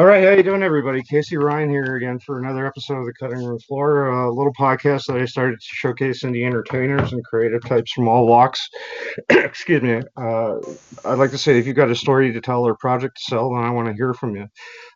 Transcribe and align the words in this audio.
All 0.00 0.06
right, 0.06 0.24
how 0.24 0.30
you 0.30 0.42
doing, 0.42 0.62
everybody? 0.62 1.02
Casey 1.02 1.36
Ryan 1.36 1.68
here 1.68 1.96
again 1.96 2.18
for 2.20 2.38
another 2.38 2.66
episode 2.66 3.00
of 3.00 3.04
the 3.04 3.12
Cutting 3.12 3.44
Room 3.44 3.58
Floor, 3.58 4.06
a 4.06 4.32
little 4.32 4.54
podcast 4.54 5.04
that 5.08 5.18
I 5.18 5.26
started 5.26 5.60
to 5.60 5.66
showcase 5.66 6.22
indie 6.22 6.46
entertainers 6.46 7.12
and 7.12 7.22
creative 7.22 7.62
types 7.66 7.92
from 7.92 8.08
all 8.08 8.26
walks. 8.26 8.66
Excuse 9.28 9.82
me. 9.82 10.00
Uh, 10.16 10.56
I'd 11.04 11.18
like 11.18 11.32
to 11.32 11.38
say 11.38 11.58
if 11.58 11.66
you've 11.66 11.76
got 11.76 11.90
a 11.90 11.94
story 11.94 12.32
to 12.32 12.40
tell 12.40 12.66
or 12.66 12.74
project 12.76 13.18
to 13.18 13.22
sell, 13.24 13.52
then 13.52 13.62
I 13.62 13.68
want 13.72 13.88
to 13.88 13.92
hear 13.92 14.14
from 14.14 14.36
you. 14.36 14.46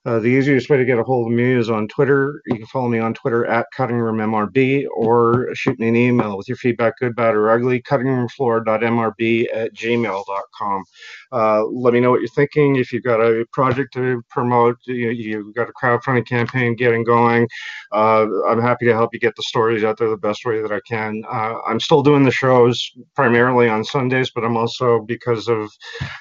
Uh, 0.07 0.19
the 0.19 0.29
easiest 0.29 0.69
way 0.69 0.77
to 0.77 0.85
get 0.85 0.99
a 0.99 1.03
hold 1.03 1.27
of 1.27 1.33
me 1.33 1.53
is 1.53 1.71
on 1.71 1.89
Twitter. 1.89 2.43
You 2.47 2.57
can 2.59 2.67
follow 2.67 2.89
me 2.89 2.99
on 2.99 3.15
Twitter 3.15 3.47
at 3.47 3.67
cuttingroommrb 3.77 4.87
or 4.95 5.55
shoot 5.55 5.79
me 5.79 5.89
an 5.89 5.97
email 5.97 6.37
with 6.37 6.47
your 6.47 6.59
feedback, 6.59 6.99
good, 6.99 7.17
bad, 7.17 7.35
or 7.35 7.51
ugly, 7.51 7.81
cuttingroomfloor.mrb 7.81 9.47
at 9.55 9.75
gmail.com. 9.75 10.85
Uh, 11.33 11.65
let 11.65 11.95
me 11.95 12.01
know 12.01 12.11
what 12.11 12.21
you're 12.21 12.29
thinking. 12.29 12.77
If 12.77 12.93
you've 12.93 13.03
got 13.03 13.21
a 13.21 13.47
project 13.53 13.95
to 13.95 14.23
promote, 14.29 14.77
you, 14.85 15.09
you've 15.09 15.55
got 15.55 15.71
a 15.71 15.73
crowdfunding 15.73 16.27
campaign 16.27 16.77
getting 16.77 17.03
going, 17.03 17.49
uh, 17.93 18.27
I'm 18.47 18.61
happy 18.61 18.85
to 18.87 18.93
help 18.93 19.15
you 19.15 19.21
get 19.21 19.37
the 19.37 19.43
stories 19.43 19.85
out 19.85 19.97
there 19.99 20.11
the 20.11 20.17
best 20.19 20.45
way 20.45 20.61
that 20.61 20.73
I 20.73 20.81
can. 20.87 21.23
Uh, 21.31 21.61
I'm 21.67 21.81
still 21.81 22.03
doing 22.03 22.25
the 22.25 22.31
shows 22.31 22.91
primarily 23.15 23.69
on 23.69 23.85
Sundays, 23.85 24.31
but 24.31 24.45
I'm 24.45 24.57
also, 24.57 25.01
because 25.01 25.49
of 25.49 25.71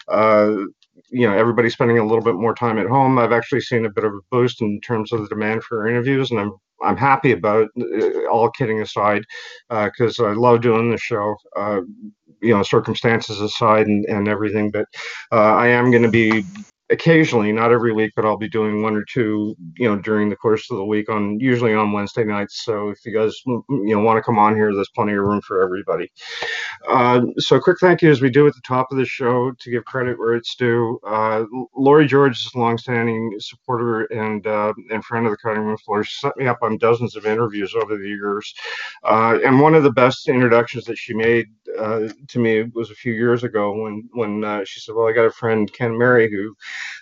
uh, 0.07 0.55
you 1.13 1.27
know 1.27 1.38
everybody's 1.38 1.73
spending 1.73 1.99
a 1.99 2.03
little 2.05 2.23
bit 2.23 2.35
more 2.35 2.55
time 2.55 2.77
at 2.80 2.88
home. 2.88 3.17
I've 3.20 3.31
actually 3.31 3.62
seen 3.62 3.85
a 3.85 3.90
bit 3.90 4.04
of 4.04 4.13
a 4.13 4.20
boost 4.31 4.62
in 4.62 4.81
terms 4.81 5.13
of 5.13 5.21
the 5.21 5.27
demand 5.27 5.63
for 5.63 5.88
interviews 5.88 6.31
and 6.31 6.40
i'm 6.40 6.52
i'm 6.84 6.98
happy 6.98 7.31
about 7.31 7.70
it, 7.76 8.27
all 8.30 8.49
kidding 8.49 8.81
aside 8.81 9.23
because 9.70 10.20
uh, 10.20 10.26
i 10.26 10.34
love 10.34 10.62
doing 10.62 10.91
the 10.91 10.98
show 10.98 11.35
uh, 11.55 11.80
you 12.41 12.54
know 12.54 12.63
circumstances 12.63 13.40
aside 13.40 13.88
and, 13.88 14.05
and 14.05 14.27
everything 14.27 14.71
but 14.71 14.85
uh, 15.31 15.55
i 15.55 15.68
am 15.68 15.91
going 15.91 16.04
to 16.04 16.09
be 16.09 16.44
occasionally, 16.89 17.51
not 17.51 17.71
every 17.71 17.93
week, 17.93 18.11
but 18.15 18.25
I'll 18.25 18.37
be 18.37 18.49
doing 18.49 18.81
one 18.83 18.95
or 18.95 19.03
two, 19.03 19.55
you 19.77 19.87
know, 19.89 19.97
during 19.97 20.29
the 20.29 20.35
course 20.35 20.69
of 20.69 20.77
the 20.77 20.85
week 20.85 21.09
on 21.09 21.39
usually 21.39 21.73
on 21.73 21.91
Wednesday 21.91 22.23
nights. 22.23 22.63
So 22.63 22.90
if 22.90 22.99
you 23.05 23.13
guys, 23.13 23.35
you 23.45 23.63
know, 23.70 23.99
want 23.99 24.17
to 24.17 24.23
come 24.23 24.37
on 24.37 24.55
here, 24.55 24.73
there's 24.73 24.90
plenty 24.95 25.13
of 25.13 25.20
room 25.20 25.41
for 25.41 25.63
everybody. 25.63 26.12
Uh, 26.87 27.21
so 27.40 27.59
quick 27.59 27.77
thank 27.79 28.01
you 28.01 28.12
as 28.12 28.21
we 28.21 28.29
do 28.29 28.48
at 28.48 28.53
the 28.53 28.62
top 28.67 28.87
of 28.91 28.98
the 28.98 29.05
show 29.05 29.51
to 29.59 29.71
give 29.71 29.85
credit 29.85 30.20
where 30.20 30.35
it's 30.35 30.55
due. 30.55 30.99
Uh, 31.07 31.45
Lori 31.75 32.05
George 32.05 32.37
is 32.37 32.51
a 32.55 32.59
longstanding 32.59 33.34
supporter 33.40 34.03
and 34.05 34.45
uh, 34.47 34.73
and 34.91 35.03
friend 35.05 35.25
of 35.25 35.31
the 35.31 35.37
cutting 35.37 35.63
room 35.63 35.77
floor. 35.77 36.03
She 36.03 36.20
set 36.20 36.35
me 36.37 36.47
up 36.47 36.59
on 36.62 36.77
dozens 36.77 37.15
of 37.15 37.25
interviews 37.25 37.73
over 37.75 37.97
the 37.97 38.07
years. 38.07 38.53
Uh, 39.03 39.40
and 39.45 39.59
one 39.59 39.75
of 39.75 39.84
the 39.84 39.91
best 39.91 40.27
introductions 40.27 40.85
that 40.85 40.97
she 40.97 41.13
made 41.13 41.47
uh, 41.79 42.07
to 42.27 42.40
me 42.40 42.60
it 42.60 42.74
was 42.74 42.91
a 42.91 42.96
few 42.96 43.13
years 43.13 43.43
ago 43.43 43.74
when 43.74 44.10
when 44.13 44.43
uh, 44.43 44.63
she 44.66 44.79
said, 44.79 44.96
"Well, 44.96 45.07
I 45.07 45.13
got 45.13 45.26
a 45.26 45.32
friend 45.32 45.71
Ken 45.71 45.98
Mary 45.98 46.30
who 46.30 46.55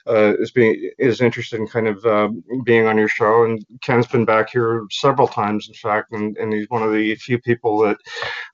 uh, 0.07 0.33
is 0.39 0.51
being 0.51 0.91
is 0.97 1.21
interested 1.21 1.59
in 1.59 1.67
kind 1.67 1.87
of 1.87 2.05
uh, 2.05 2.29
being 2.63 2.87
on 2.87 2.97
your 2.97 3.07
show. 3.07 3.43
And 3.43 3.65
Ken's 3.81 4.07
been 4.07 4.25
back 4.25 4.49
here 4.49 4.85
several 4.91 5.27
times, 5.27 5.67
in 5.67 5.73
fact, 5.75 6.11
and, 6.11 6.37
and 6.37 6.53
he's 6.53 6.69
one 6.69 6.83
of 6.83 6.93
the 6.93 7.15
few 7.15 7.39
people 7.39 7.79
that 7.79 7.97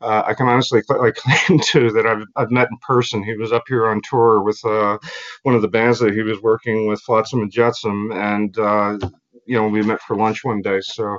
uh, 0.02 0.24
I 0.26 0.34
can 0.34 0.48
honestly 0.48 0.82
claim 0.88 1.59
to 1.59 1.92
that 1.92 2.06
I've 2.06 2.26
I've 2.36 2.52
met 2.52 2.70
in 2.72 2.78
person. 2.80 3.24
He 3.24 3.36
was 3.36 3.54
up 3.54 3.64
here 3.68 3.88
on 3.88 4.02
tour 4.09 4.42
with 4.42 4.64
uh, 4.66 4.98
one 5.44 5.56
of 5.56 5.62
the 5.62 5.68
bands 5.68 6.00
that 6.00 6.14
he 6.14 6.22
was 6.22 6.42
working 6.42 6.88
with, 6.88 7.02
Flotsam 7.02 7.42
and 7.42 7.52
Jetsam, 7.52 8.12
and 8.12 8.58
uh, 8.58 8.98
you 9.48 9.56
know, 9.56 9.67
we 9.67 9.81
met 9.81 10.02
for 10.02 10.16
lunch 10.16 10.44
one 10.44 10.62
day. 10.62 10.80
So 10.81 11.17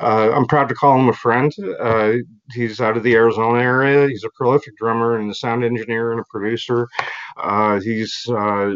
uh, 0.00 0.30
I'm 0.32 0.46
proud 0.46 0.68
to 0.68 0.74
call 0.74 0.98
him 0.98 1.08
a 1.08 1.12
friend. 1.12 1.52
Uh, 1.80 2.12
he's 2.52 2.80
out 2.80 2.96
of 2.96 3.02
the 3.02 3.14
Arizona 3.14 3.60
area. 3.60 4.08
He's 4.08 4.24
a 4.24 4.30
prolific 4.36 4.76
drummer 4.76 5.18
and 5.18 5.30
a 5.30 5.34
sound 5.34 5.64
engineer 5.64 6.12
and 6.12 6.20
a 6.20 6.24
producer. 6.30 6.88
Uh, 7.36 7.80
he's 7.80 8.16
uh, 8.30 8.70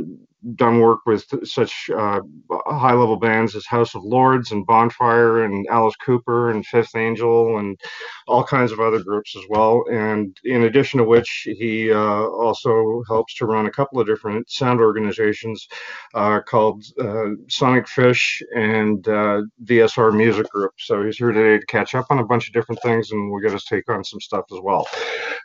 done 0.54 0.80
work 0.80 1.00
with 1.06 1.24
such 1.44 1.90
uh, 1.96 2.20
high 2.66 2.92
level 2.92 3.16
bands 3.16 3.56
as 3.56 3.66
House 3.66 3.94
of 3.94 4.04
Lords 4.04 4.52
and 4.52 4.66
Bonfire 4.66 5.44
and 5.44 5.66
Alice 5.68 5.96
Cooper 5.96 6.50
and 6.50 6.64
Fifth 6.66 6.94
Angel 6.94 7.58
and 7.58 7.78
all 8.26 8.44
kinds 8.44 8.72
of 8.72 8.80
other 8.80 9.02
groups 9.02 9.34
as 9.36 9.42
well. 9.48 9.84
And 9.90 10.36
in 10.44 10.64
addition 10.64 10.98
to 10.98 11.04
which, 11.04 11.48
he 11.58 11.92
uh, 11.92 11.96
also 11.98 13.02
helps 13.08 13.34
to 13.36 13.46
run 13.46 13.66
a 13.66 13.70
couple 13.70 14.00
of 14.00 14.06
different 14.06 14.48
sound 14.50 14.80
organizations 14.80 15.66
uh, 16.14 16.40
called 16.40 16.84
uh, 17.00 17.30
Sonic 17.48 17.88
Fish 17.88 18.42
and 18.54 19.06
uh, 19.08 19.42
VSR 19.64 20.16
Music 20.16 20.48
Group. 20.50 20.72
So 20.78 21.04
he's 21.04 21.16
here 21.18 21.32
today 21.32 21.58
to 21.58 21.66
catch 21.66 21.94
up 21.94 22.06
on 22.10 22.18
a 22.18 22.24
bunch 22.24 22.48
of 22.48 22.54
different 22.54 22.80
things 22.82 23.10
and 23.10 23.30
we'll 23.30 23.42
get 23.42 23.52
his 23.52 23.64
take 23.64 23.88
on 23.90 24.04
some 24.04 24.20
stuff 24.20 24.44
as 24.52 24.60
well. 24.62 24.86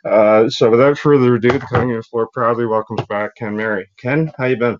Uh, 0.04 0.48
so 0.48 0.70
without 0.70 0.98
further 0.98 1.34
ado, 1.34 1.50
the 1.50 1.58
Cutting 1.60 2.00
Floor 2.02 2.28
proudly 2.32 2.66
welcomes 2.66 3.04
back 3.06 3.34
Ken 3.36 3.56
Mary. 3.56 3.88
Ken, 3.96 4.30
how 4.38 4.44
you 4.46 4.56
been? 4.56 4.78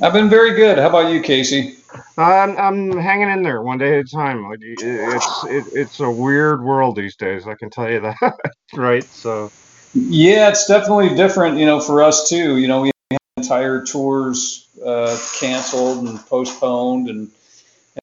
I've 0.00 0.12
been 0.12 0.30
very 0.30 0.54
good. 0.54 0.78
How 0.78 0.88
about 0.88 1.12
you, 1.12 1.20
Casey? 1.20 1.76
I'm 2.16 2.56
I'm 2.56 2.96
hanging 2.96 3.30
in 3.30 3.42
there 3.42 3.62
one 3.62 3.78
day 3.78 3.98
at 3.98 4.06
a 4.06 4.08
time. 4.08 4.48
Like 4.48 4.58
it's 4.62 5.44
it, 5.44 5.64
it's 5.72 6.00
a 6.00 6.10
weird 6.10 6.62
world 6.62 6.96
these 6.96 7.16
days. 7.16 7.46
I 7.46 7.54
can 7.54 7.70
tell 7.70 7.90
you 7.90 8.00
that, 8.20 8.38
right? 8.74 9.04
So. 9.04 9.50
Yeah, 9.94 10.48
it's 10.48 10.66
definitely 10.66 11.14
different. 11.14 11.58
You 11.58 11.66
know, 11.66 11.80
for 11.80 12.02
us 12.02 12.28
too. 12.28 12.56
You 12.56 12.66
know, 12.66 12.80
we 12.82 12.90
had 13.10 13.18
entire 13.36 13.84
tours 13.84 14.68
uh, 14.84 15.18
canceled 15.38 16.08
and 16.08 16.18
postponed, 16.26 17.08
and 17.08 17.30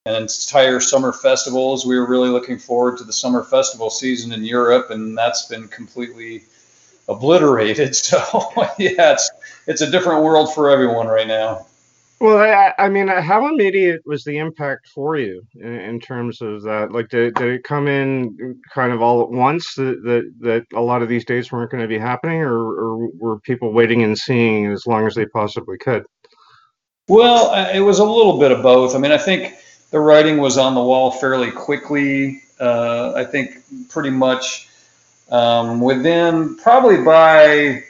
and 0.05 0.15
entire 0.15 0.79
summer 0.79 1.11
festivals. 1.11 1.85
We 1.85 1.97
were 1.97 2.07
really 2.07 2.29
looking 2.29 2.59
forward 2.59 2.99
to 2.99 3.03
the 3.03 3.13
summer 3.13 3.43
festival 3.43 3.89
season 3.89 4.31
in 4.31 4.43
Europe, 4.43 4.91
and 4.91 5.17
that's 5.17 5.47
been 5.47 5.67
completely 5.67 6.43
obliterated. 7.07 7.95
So 7.95 8.21
yeah, 8.77 9.13
it's 9.13 9.31
it's 9.67 9.81
a 9.81 9.89
different 9.89 10.23
world 10.23 10.53
for 10.53 10.69
everyone 10.69 11.07
right 11.07 11.27
now. 11.27 11.65
Well, 12.21 12.37
I, 12.37 12.73
I, 12.77 12.89
mean, 12.89 13.09
uh, 13.09 13.21
how 13.21 13.47
immediate 13.47 14.01
was 14.05 14.25
the 14.25 14.39
impact 14.39 14.89
for 14.89 15.15
you 15.15 15.41
in, 15.55 15.73
in, 15.73 15.99
terms 16.01 16.41
of 16.41 16.63
that? 16.63 16.91
Like, 16.91 17.07
did, 17.07 17.33
did 17.35 17.47
it 17.47 17.63
come 17.63 17.87
in 17.87 18.59
kind 18.73 18.91
of 18.91 19.01
all 19.01 19.21
at 19.21 19.29
once 19.29 19.73
that 19.75 20.01
that, 20.03 20.33
that 20.41 20.65
a 20.77 20.81
lot 20.81 21.01
of 21.01 21.07
these 21.07 21.23
dates 21.23 21.49
weren't 21.49 21.71
going 21.71 21.81
to 21.81 21.87
be 21.87 21.97
happening, 21.97 22.39
or, 22.39 22.57
or 22.57 23.09
were 23.17 23.39
people 23.39 23.71
waiting 23.71 24.03
and 24.03 24.17
seeing 24.17 24.69
as 24.69 24.85
long 24.85 25.07
as 25.07 25.15
they 25.15 25.25
possibly 25.27 25.77
could? 25.77 26.03
Well, 27.07 27.53
it 27.73 27.79
was 27.79 27.99
a 27.99 28.05
little 28.05 28.37
bit 28.37 28.51
of 28.51 28.61
both. 28.61 28.95
I 28.95 28.97
mean, 28.97 29.13
I 29.13 29.17
think 29.17 29.55
the 29.91 29.99
writing 29.99 30.37
was 30.37 30.57
on 30.57 30.75
the 30.75 30.83
wall 30.83 31.11
fairly 31.11 31.51
quickly. 31.51 32.41
Uh, 32.59 33.13
I 33.15 33.23
think 33.23 33.63
pretty 33.89 34.09
much 34.09 34.67
um, 35.31 35.79
within 35.79 36.57
probably 36.57 37.01
by 37.01 37.83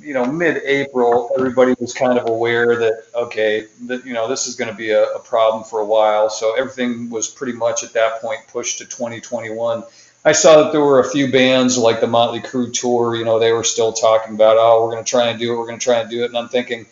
you 0.00 0.14
know, 0.14 0.24
mid-April, 0.24 1.30
everybody 1.36 1.74
was 1.78 1.94
kind 1.94 2.18
of 2.18 2.28
aware 2.28 2.76
that 2.76 3.04
okay, 3.14 3.66
that 3.86 4.04
you 4.04 4.12
know, 4.12 4.28
this 4.28 4.46
is 4.46 4.56
going 4.56 4.70
to 4.70 4.76
be 4.76 4.90
a, 4.90 5.04
a, 5.14 5.18
problem 5.18 5.64
for 5.64 5.80
a 5.80 5.84
while. 5.84 6.28
So 6.30 6.54
everything 6.56 7.10
was 7.10 7.28
pretty 7.28 7.52
much 7.52 7.84
at 7.84 7.92
that 7.94 8.20
point 8.20 8.40
pushed 8.48 8.78
to 8.78 8.84
2021. 8.84 9.82
I 10.24 10.32
saw 10.32 10.62
that 10.62 10.72
there 10.72 10.80
were 10.80 11.00
a 11.00 11.10
few 11.10 11.30
bands 11.30 11.76
like 11.76 12.00
the 12.00 12.06
Motley 12.06 12.40
Crue 12.40 12.72
tour. 12.72 13.14
You 13.14 13.24
know, 13.24 13.38
they 13.38 13.52
were 13.52 13.64
still 13.64 13.92
talking 13.92 14.34
about, 14.34 14.56
oh, 14.58 14.82
we're 14.82 14.92
going 14.92 15.04
to 15.04 15.10
try 15.10 15.28
and 15.28 15.38
do 15.38 15.52
it. 15.52 15.58
We're 15.58 15.66
going 15.66 15.78
to 15.78 15.84
try 15.84 16.00
and 16.00 16.10
do 16.10 16.22
it. 16.22 16.26
And 16.26 16.38
I'm 16.38 16.48
thinking 16.48 16.86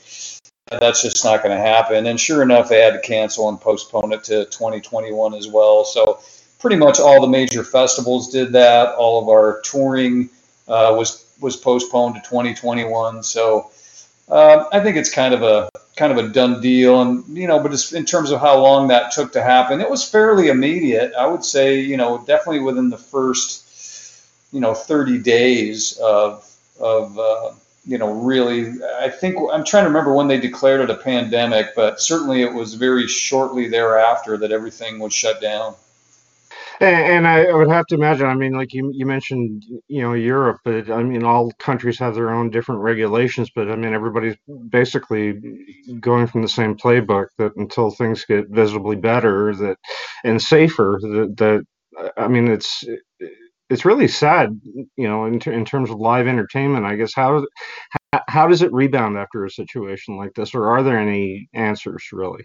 that's 0.66 1.02
just 1.02 1.24
not 1.24 1.42
going 1.42 1.56
to 1.56 1.62
happen. 1.62 2.06
And 2.06 2.20
sure 2.20 2.42
enough, 2.42 2.68
they 2.68 2.80
had 2.80 2.92
to 2.92 3.00
cancel 3.00 3.48
and 3.48 3.60
postpone 3.60 4.12
it 4.12 4.24
to 4.24 4.44
2021 4.46 5.34
as 5.34 5.48
well. 5.48 5.84
So 5.84 6.20
pretty 6.58 6.76
much 6.76 7.00
all 7.00 7.20
the 7.20 7.28
major 7.28 7.64
festivals 7.64 8.30
did 8.30 8.52
that. 8.52 8.94
All 8.96 9.22
of 9.22 9.28
our 9.28 9.60
touring 9.62 10.30
uh, 10.68 10.94
was 10.96 11.31
was 11.42 11.56
postponed 11.56 12.14
to 12.14 12.20
2021. 12.22 13.22
So 13.22 13.70
uh, 14.28 14.64
I 14.72 14.80
think 14.80 14.96
it's 14.96 15.12
kind 15.12 15.34
of 15.34 15.42
a 15.42 15.68
kind 15.96 16.16
of 16.16 16.24
a 16.24 16.28
done 16.28 16.60
deal. 16.60 17.02
And 17.02 17.36
you 17.36 17.46
know, 17.46 17.58
but 17.58 17.72
just 17.72 17.92
in 17.92 18.04
terms 18.04 18.30
of 18.30 18.40
how 18.40 18.58
long 18.58 18.88
that 18.88 19.12
took 19.12 19.32
to 19.32 19.42
happen, 19.42 19.80
it 19.80 19.90
was 19.90 20.08
fairly 20.08 20.48
immediate. 20.48 21.12
I 21.14 21.26
would 21.26 21.44
say, 21.44 21.80
you 21.80 21.96
know, 21.96 22.18
definitely 22.18 22.60
within 22.60 22.88
the 22.88 22.98
first, 22.98 24.24
you 24.52 24.60
know, 24.60 24.74
30 24.74 25.18
days 25.18 25.98
of 25.98 26.48
of 26.80 27.18
uh, 27.18 27.52
you 27.84 27.98
know, 27.98 28.12
really, 28.12 28.72
I 29.00 29.10
think 29.10 29.36
I'm 29.52 29.64
trying 29.64 29.84
to 29.84 29.88
remember 29.88 30.14
when 30.14 30.28
they 30.28 30.38
declared 30.38 30.82
it 30.82 30.90
a 30.90 30.94
pandemic, 30.94 31.74
but 31.74 32.00
certainly 32.00 32.42
it 32.42 32.52
was 32.52 32.74
very 32.74 33.08
shortly 33.08 33.68
thereafter 33.68 34.36
that 34.36 34.52
everything 34.52 35.00
was 35.00 35.12
shut 35.12 35.40
down. 35.40 35.74
And, 36.82 37.28
I 37.28 37.52
would 37.52 37.70
have 37.70 37.86
to 37.86 37.94
imagine. 37.94 38.26
I 38.26 38.34
mean, 38.34 38.54
like 38.54 38.72
you 38.72 38.90
you 38.92 39.06
mentioned, 39.06 39.62
you 39.88 40.02
know, 40.02 40.14
Europe, 40.14 40.58
but 40.64 40.90
I 40.90 41.02
mean, 41.04 41.22
all 41.22 41.52
countries 41.58 41.98
have 42.00 42.14
their 42.14 42.30
own 42.30 42.50
different 42.50 42.80
regulations. 42.82 43.50
But 43.54 43.70
I 43.70 43.76
mean, 43.76 43.94
everybody's 43.94 44.36
basically 44.68 45.34
going 46.00 46.26
from 46.26 46.42
the 46.42 46.48
same 46.48 46.76
playbook. 46.76 47.26
That 47.38 47.52
until 47.56 47.90
things 47.92 48.24
get 48.24 48.48
visibly 48.50 48.96
better, 48.96 49.54
that 49.56 49.76
and 50.24 50.42
safer, 50.42 50.98
that, 51.02 51.34
that 51.38 52.12
I 52.16 52.28
mean, 52.28 52.48
it's 52.48 52.84
it's 53.70 53.84
really 53.84 54.08
sad, 54.08 54.50
you 54.96 55.08
know, 55.08 55.26
in, 55.26 55.40
in 55.42 55.64
terms 55.64 55.90
of 55.90 55.98
live 56.00 56.26
entertainment. 56.26 56.86
I 56.86 56.96
guess 56.96 57.14
how 57.14 57.44
how 58.28 58.48
does 58.48 58.62
it 58.62 58.72
rebound 58.72 59.18
after 59.18 59.44
a 59.44 59.50
situation 59.50 60.16
like 60.16 60.34
this, 60.34 60.54
or 60.54 60.68
are 60.70 60.82
there 60.82 60.98
any 60.98 61.48
answers 61.54 62.04
really? 62.12 62.44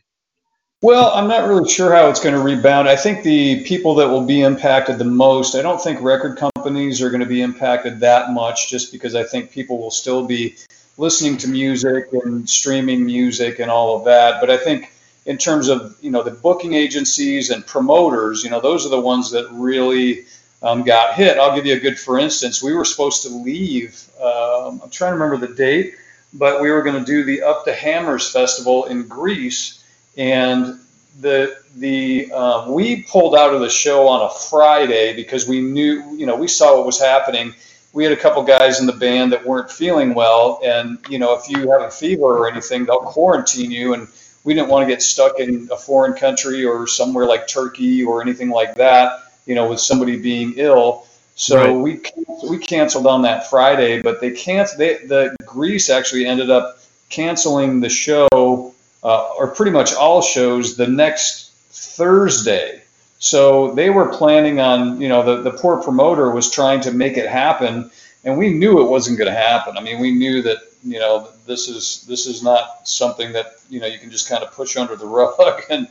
Well, 0.83 1.11
I'm 1.15 1.27
not 1.27 1.47
really 1.47 1.67
sure 1.67 1.91
how 1.91 2.07
it's 2.09 2.19
going 2.19 2.35
to 2.35 2.41
rebound. 2.41 2.87
I 2.87 2.95
think 2.95 3.23
the 3.23 3.63
people 3.63 3.95
that 3.95 4.09
will 4.09 4.25
be 4.25 4.41
impacted 4.41 4.99
the 4.99 5.05
most, 5.05 5.55
I 5.55 5.63
don't 5.63 5.81
think 5.81 5.99
record 6.01 6.37
companies 6.37 7.01
are 7.01 7.09
going 7.09 7.21
to 7.21 7.25
be 7.27 7.41
impacted 7.41 8.01
that 8.01 8.31
much 8.31 8.69
just 8.69 8.91
because 8.91 9.15
I 9.15 9.23
think 9.23 9.49
people 9.49 9.79
will 9.79 9.89
still 9.89 10.27
be 10.27 10.55
listening 10.97 11.37
to 11.37 11.47
music 11.47 12.09
and 12.13 12.47
streaming 12.47 13.07
music 13.07 13.57
and 13.57 13.71
all 13.71 13.97
of 13.97 14.05
that. 14.05 14.39
But 14.39 14.51
I 14.51 14.57
think 14.57 14.93
in 15.25 15.39
terms 15.39 15.67
of 15.67 15.97
you 15.99 16.11
know 16.11 16.21
the 16.21 16.29
booking 16.29 16.75
agencies 16.75 17.49
and 17.49 17.65
promoters, 17.65 18.43
you 18.43 18.51
know 18.51 18.61
those 18.61 18.85
are 18.85 18.89
the 18.89 19.01
ones 19.01 19.31
that 19.31 19.49
really 19.51 20.25
um, 20.61 20.83
got 20.83 21.15
hit. 21.15 21.39
I'll 21.39 21.55
give 21.55 21.65
you 21.65 21.75
a 21.75 21.79
good 21.79 21.97
for 21.97 22.19
instance. 22.19 22.61
We 22.61 22.73
were 22.73 22.85
supposed 22.85 23.23
to 23.23 23.29
leave. 23.29 24.07
Um, 24.21 24.81
I'm 24.83 24.91
trying 24.91 25.13
to 25.13 25.17
remember 25.17 25.47
the 25.47 25.55
date, 25.55 25.95
but 26.33 26.61
we 26.61 26.69
were 26.69 26.83
going 26.83 27.03
to 27.03 27.05
do 27.05 27.23
the 27.23 27.41
Up 27.41 27.65
the 27.65 27.73
Hammers 27.73 28.31
festival 28.31 28.85
in 28.85 29.07
Greece, 29.07 29.76
and 30.17 30.79
the 31.19 31.57
the 31.75 32.31
um, 32.31 32.73
we 32.73 33.03
pulled 33.03 33.35
out 33.35 33.53
of 33.53 33.61
the 33.61 33.69
show 33.69 34.07
on 34.07 34.23
a 34.23 34.33
Friday 34.49 35.15
because 35.15 35.47
we 35.47 35.61
knew 35.61 36.03
you 36.15 36.25
know 36.25 36.35
we 36.35 36.47
saw 36.47 36.77
what 36.77 36.85
was 36.85 36.99
happening. 36.99 37.53
We 37.93 38.03
had 38.03 38.13
a 38.13 38.17
couple 38.17 38.43
guys 38.43 38.79
in 38.79 38.85
the 38.85 38.93
band 38.93 39.31
that 39.31 39.45
weren't 39.45 39.71
feeling 39.71 40.13
well, 40.13 40.59
and 40.63 40.99
you 41.09 41.19
know 41.19 41.33
if 41.33 41.49
you 41.49 41.71
have 41.71 41.81
a 41.81 41.91
fever 41.91 42.23
or 42.23 42.49
anything, 42.49 42.85
they'll 42.85 42.99
quarantine 42.99 43.71
you 43.71 43.93
and 43.93 44.07
we 44.47 44.53
didn't 44.53 44.69
want 44.69 44.87
to 44.87 44.87
get 44.87 45.01
stuck 45.01 45.41
in 45.41 45.67
a 45.73 45.75
foreign 45.75 46.13
country 46.13 46.63
or 46.63 46.87
somewhere 46.87 47.25
like 47.25 47.49
Turkey 47.49 48.05
or 48.05 48.21
anything 48.21 48.49
like 48.49 48.75
that, 48.75 49.23
you 49.45 49.55
know, 49.55 49.67
with 49.69 49.81
somebody 49.81 50.17
being 50.17 50.53
ill. 50.55 51.05
So 51.35 51.57
right. 51.57 51.75
we 51.75 52.01
we 52.49 52.57
canceled 52.57 53.07
on 53.07 53.23
that 53.23 53.49
Friday, 53.49 54.01
but 54.01 54.21
they 54.21 54.31
canceled. 54.31 54.79
They, 54.79 55.05
the 55.05 55.35
Greece 55.45 55.89
actually 55.89 56.25
ended 56.25 56.49
up 56.49 56.79
canceling 57.09 57.81
the 57.81 57.89
show, 57.89 58.66
uh, 59.07 59.29
or 59.37 59.47
pretty 59.47 59.71
much 59.71 59.93
all 59.93 60.21
shows, 60.21 60.75
the 60.75 60.85
next 60.85 61.51
Thursday. 61.69 62.81
So 63.19 63.71
they 63.71 63.89
were 63.89 64.09
planning 64.09 64.59
on, 64.59 64.99
you 64.99 65.07
know, 65.07 65.23
the, 65.23 65.49
the 65.49 65.57
poor 65.57 65.81
promoter 65.81 66.29
was 66.29 66.51
trying 66.51 66.81
to 66.81 66.91
make 66.91 67.15
it 67.15 67.29
happen, 67.29 67.89
and 68.25 68.37
we 68.37 68.49
knew 68.49 68.81
it 68.81 68.89
wasn't 68.89 69.17
going 69.17 69.31
to 69.31 69.39
happen. 69.39 69.77
I 69.77 69.81
mean, 69.81 70.01
we 70.01 70.11
knew 70.11 70.41
that 70.41 70.57
you 70.83 70.99
know 70.99 71.29
this 71.45 71.69
is 71.69 72.05
this 72.07 72.25
is 72.25 72.43
not 72.43 72.87
something 72.87 73.31
that 73.33 73.55
you 73.69 73.79
know 73.79 73.87
you 73.87 73.97
can 73.97 74.11
just 74.11 74.29
kind 74.29 74.43
of 74.43 74.51
push 74.51 74.77
under 74.77 74.95
the 74.95 75.05
rug 75.17 75.63
and 75.69 75.87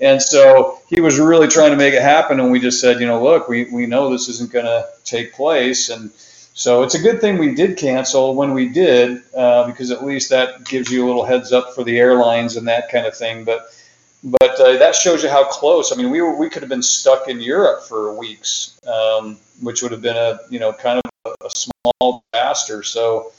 and 0.00 0.22
so 0.22 0.80
he 0.88 1.00
was 1.00 1.18
really 1.18 1.46
trying 1.46 1.70
to 1.72 1.76
make 1.76 1.92
it 1.92 2.02
happen 2.02 2.40
and 2.40 2.50
we 2.50 2.58
just 2.58 2.80
said 2.80 3.00
you 3.00 3.06
know 3.06 3.22
look 3.22 3.48
we, 3.48 3.64
we 3.64 3.86
know 3.86 4.10
this 4.10 4.28
isn't 4.28 4.50
going 4.50 4.64
to 4.64 4.88
take 5.04 5.34
place 5.34 5.90
and 5.90 6.10
so 6.60 6.82
it's 6.82 6.94
a 6.94 6.98
good 6.98 7.20
thing 7.20 7.38
we 7.38 7.54
did 7.54 7.78
cancel 7.78 8.34
when 8.34 8.52
we 8.52 8.68
did 8.68 9.22
uh, 9.34 9.66
because 9.66 9.90
at 9.90 10.04
least 10.04 10.28
that 10.28 10.64
gives 10.66 10.90
you 10.90 11.04
a 11.04 11.06
little 11.06 11.24
heads 11.24 11.52
up 11.52 11.74
for 11.74 11.84
the 11.84 11.98
airlines 11.98 12.56
and 12.56 12.68
that 12.68 12.90
kind 12.90 13.06
of 13.06 13.16
thing 13.16 13.44
but 13.44 13.74
but 14.22 14.60
uh, 14.60 14.76
that 14.76 14.94
shows 14.94 15.22
you 15.22 15.28
how 15.30 15.44
close 15.44 15.92
i 15.92 15.96
mean 15.96 16.10
we 16.10 16.20
were 16.20 16.36
we 16.36 16.50
could 16.50 16.62
have 16.62 16.68
been 16.68 16.82
stuck 16.82 17.28
in 17.28 17.40
europe 17.40 17.82
for 17.84 18.14
weeks 18.14 18.78
um, 18.86 19.38
which 19.62 19.82
would 19.82 19.92
have 19.92 20.02
been 20.02 20.16
a 20.16 20.38
you 20.50 20.58
know 20.58 20.72
kind 20.72 21.00
of 21.02 21.10
a, 21.26 21.46
a 21.46 21.50
small 21.50 22.24
disaster 22.32 22.82
so 22.82 23.32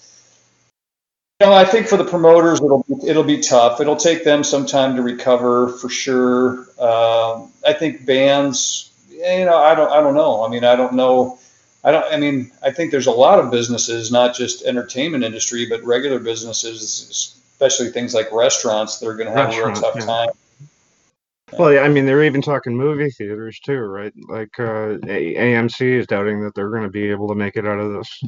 know, 1.41 1.53
I 1.53 1.65
think 1.65 1.87
for 1.87 1.97
the 1.97 2.05
promoters, 2.05 2.59
it'll 2.59 2.85
it'll 3.05 3.23
be 3.23 3.39
tough. 3.39 3.81
It'll 3.81 3.95
take 3.95 4.23
them 4.23 4.43
some 4.43 4.65
time 4.65 4.95
to 4.95 5.01
recover 5.01 5.69
for 5.69 5.89
sure. 5.89 6.59
Um, 6.79 7.51
I 7.65 7.73
think 7.77 8.05
bands, 8.05 8.91
you 9.09 9.45
know, 9.45 9.57
I 9.57 9.75
don't 9.75 9.91
I 9.91 10.01
don't 10.01 10.13
know. 10.13 10.45
I 10.45 10.49
mean, 10.49 10.63
I 10.63 10.75
don't 10.75 10.93
know. 10.93 11.39
I 11.83 11.91
don't. 11.91 12.05
I 12.13 12.17
mean, 12.17 12.51
I 12.61 12.71
think 12.71 12.91
there's 12.91 13.07
a 13.07 13.11
lot 13.11 13.39
of 13.39 13.51
businesses, 13.51 14.11
not 14.11 14.35
just 14.35 14.63
entertainment 14.63 15.23
industry, 15.23 15.65
but 15.65 15.83
regular 15.83 16.19
businesses, 16.19 17.07
especially 17.09 17.89
things 17.89 18.13
like 18.13 18.31
restaurants, 18.31 18.99
that 18.99 19.07
are 19.07 19.15
going 19.15 19.31
to 19.31 19.33
have 19.33 19.53
a 19.53 19.57
real 19.57 19.73
tough 19.73 19.95
yeah. 19.95 20.05
time 20.05 20.29
well, 21.57 21.73
yeah, 21.73 21.81
I 21.81 21.89
mean, 21.89 22.05
they're 22.05 22.23
even 22.23 22.41
talking 22.41 22.75
movie 22.75 23.09
theaters 23.09 23.59
too, 23.59 23.79
right? 23.79 24.13
Like 24.29 24.57
uh, 24.59 24.97
AMC 25.03 25.99
is 25.99 26.07
doubting 26.07 26.41
that 26.43 26.55
they're 26.55 26.69
going 26.69 26.83
to 26.83 26.89
be 26.89 27.09
able 27.09 27.27
to 27.29 27.35
make 27.35 27.57
it 27.57 27.65
out 27.65 27.79
of 27.79 27.93
this 27.93 28.23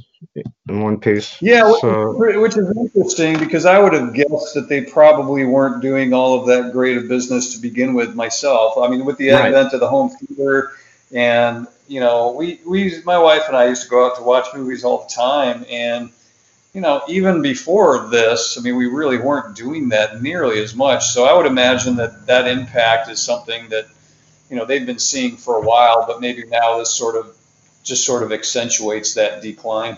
in 0.68 0.82
one 0.82 1.00
piece. 1.00 1.42
Yeah, 1.42 1.74
so, 1.80 2.14
which 2.40 2.58
is 2.58 2.76
interesting 2.76 3.40
because 3.40 3.66
I 3.66 3.80
would 3.80 3.94
have 3.94 4.14
guessed 4.14 4.54
that 4.56 4.68
they 4.68 4.82
probably 4.82 5.46
weren't 5.46 5.82
doing 5.82 6.14
all 6.14 6.40
of 6.40 6.48
that 6.48 6.74
great 6.74 6.98
of 6.98 7.08
business 7.08 7.56
to 7.56 7.62
begin 7.62 7.94
with. 7.94 8.14
Myself, 8.16 8.78
I 8.78 8.90
mean, 8.90 9.06
with 9.06 9.18
the 9.18 9.30
right. 9.30 9.46
advent 9.46 9.74
of 9.74 9.80
the 9.80 9.88
home 9.88 10.10
theater, 10.10 10.72
and 11.14 11.68
you 11.88 12.00
know, 12.00 12.32
we 12.32 12.60
we 12.66 13.02
my 13.04 13.18
wife 13.18 13.44
and 13.48 13.58
I 13.58 13.68
used 13.68 13.84
to 13.84 13.90
go 13.90 14.06
out 14.06 14.18
to 14.18 14.24
watch 14.24 14.48
movies 14.56 14.84
all 14.84 15.08
the 15.08 15.14
time, 15.14 15.66
and 15.70 16.10
you 16.74 16.82
know, 16.82 17.04
even 17.08 17.42
before 17.42 18.08
this, 18.08 18.58
I 18.58 18.62
mean, 18.62 18.76
we 18.76 18.88
really 18.88 19.18
weren't 19.18 19.56
doing 19.56 19.90
that 19.90 20.22
nearly 20.22 20.62
as 20.62 20.74
much. 20.76 21.06
So 21.06 21.26
I 21.26 21.34
would 21.34 21.46
imagine 21.46 21.96
that 21.98 22.26
that 22.26 22.48
impact 22.48 23.10
is 23.10 23.22
something 23.22 23.70
that, 23.70 23.86
you 24.50 24.56
know, 24.56 24.66
they've 24.66 24.86
been 24.86 24.98
seeing 24.98 25.38
for 25.38 25.58
a 25.58 25.62
while, 25.62 26.06
but 26.08 26.20
maybe 26.20 26.46
now 26.46 26.80
this 26.80 26.94
sort 26.94 27.16
of 27.16 27.36
just 27.84 28.06
sort 28.06 28.24
of 28.24 28.32
accentuates 28.32 29.14
that 29.14 29.44
decline. 29.44 29.98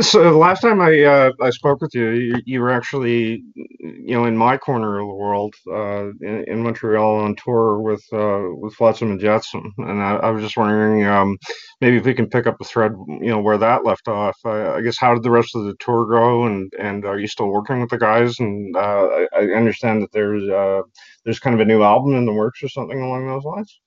So 0.00 0.38
last 0.38 0.60
time 0.60 0.80
I 0.80 1.02
uh, 1.02 1.30
I 1.40 1.50
spoke 1.50 1.80
with 1.80 1.94
you, 1.94 2.10
you, 2.10 2.34
you, 2.44 2.60
were 2.60 2.70
actually, 2.70 3.42
you 3.54 4.14
know, 4.14 4.24
in 4.24 4.36
my 4.36 4.56
corner 4.56 4.98
of 4.98 5.06
the 5.06 5.14
world, 5.14 5.54
uh, 5.66 6.08
in, 6.20 6.44
in, 6.46 6.62
Montreal 6.62 7.16
on 7.16 7.36
tour 7.36 7.80
with 7.80 8.04
uh, 8.12 8.44
with 8.54 8.74
Flotsam 8.74 9.10
and 9.10 9.20
Jetsam, 9.20 9.72
and 9.78 10.02
I, 10.02 10.16
I 10.16 10.30
was 10.30 10.42
just 10.42 10.56
wondering, 10.56 11.04
um, 11.04 11.36
maybe 11.80 11.96
if 11.96 12.04
we 12.04 12.14
can 12.14 12.28
pick 12.28 12.46
up 12.46 12.58
the 12.58 12.64
thread, 12.64 12.92
you 13.08 13.28
know, 13.28 13.40
where 13.40 13.58
that 13.58 13.84
left 13.84 14.08
off. 14.08 14.36
I, 14.44 14.76
I, 14.76 14.80
guess 14.80 14.98
how 14.98 15.14
did 15.14 15.22
the 15.22 15.30
rest 15.30 15.54
of 15.54 15.64
the 15.64 15.74
tour 15.80 16.06
go, 16.06 16.44
and 16.44 16.72
and 16.78 17.04
are 17.04 17.18
you 17.18 17.26
still 17.26 17.48
working 17.48 17.80
with 17.80 17.90
the 17.90 17.98
guys? 17.98 18.38
And 18.40 18.76
uh, 18.76 18.80
I, 18.80 19.26
I, 19.36 19.42
understand 19.56 20.02
that 20.02 20.12
there's 20.12 20.48
uh, 20.48 20.82
there's 21.24 21.40
kind 21.40 21.54
of 21.54 21.60
a 21.60 21.64
new 21.64 21.82
album 21.82 22.14
in 22.14 22.26
the 22.26 22.32
works 22.32 22.62
or 22.62 22.68
something 22.68 23.00
along 23.00 23.26
those 23.26 23.44
lines. 23.44 23.80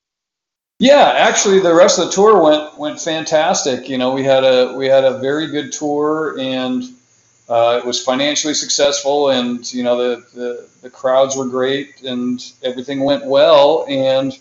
Yeah, 0.82 1.14
actually, 1.16 1.60
the 1.60 1.76
rest 1.76 2.00
of 2.00 2.08
the 2.08 2.12
tour 2.12 2.42
went 2.42 2.76
went 2.76 3.00
fantastic. 3.00 3.88
You 3.88 4.00
know, 4.00 4.16
we 4.16 4.24
had 4.24 4.44
a 4.44 4.74
we 4.76 4.88
had 4.88 5.04
a 5.04 5.20
very 5.20 5.46
good 5.46 5.72
tour, 5.72 6.36
and 6.40 6.84
uh, 7.48 7.80
it 7.84 7.86
was 7.86 8.04
financially 8.04 8.56
successful, 8.56 9.30
and 9.30 9.72
you 9.72 9.84
know 9.84 9.96
the, 9.96 10.26
the 10.34 10.68
the 10.82 10.90
crowds 10.90 11.38
were 11.38 11.46
great, 11.46 12.02
and 12.02 12.44
everything 12.64 13.02
went 13.02 13.28
well, 13.28 13.86
and 13.88 14.36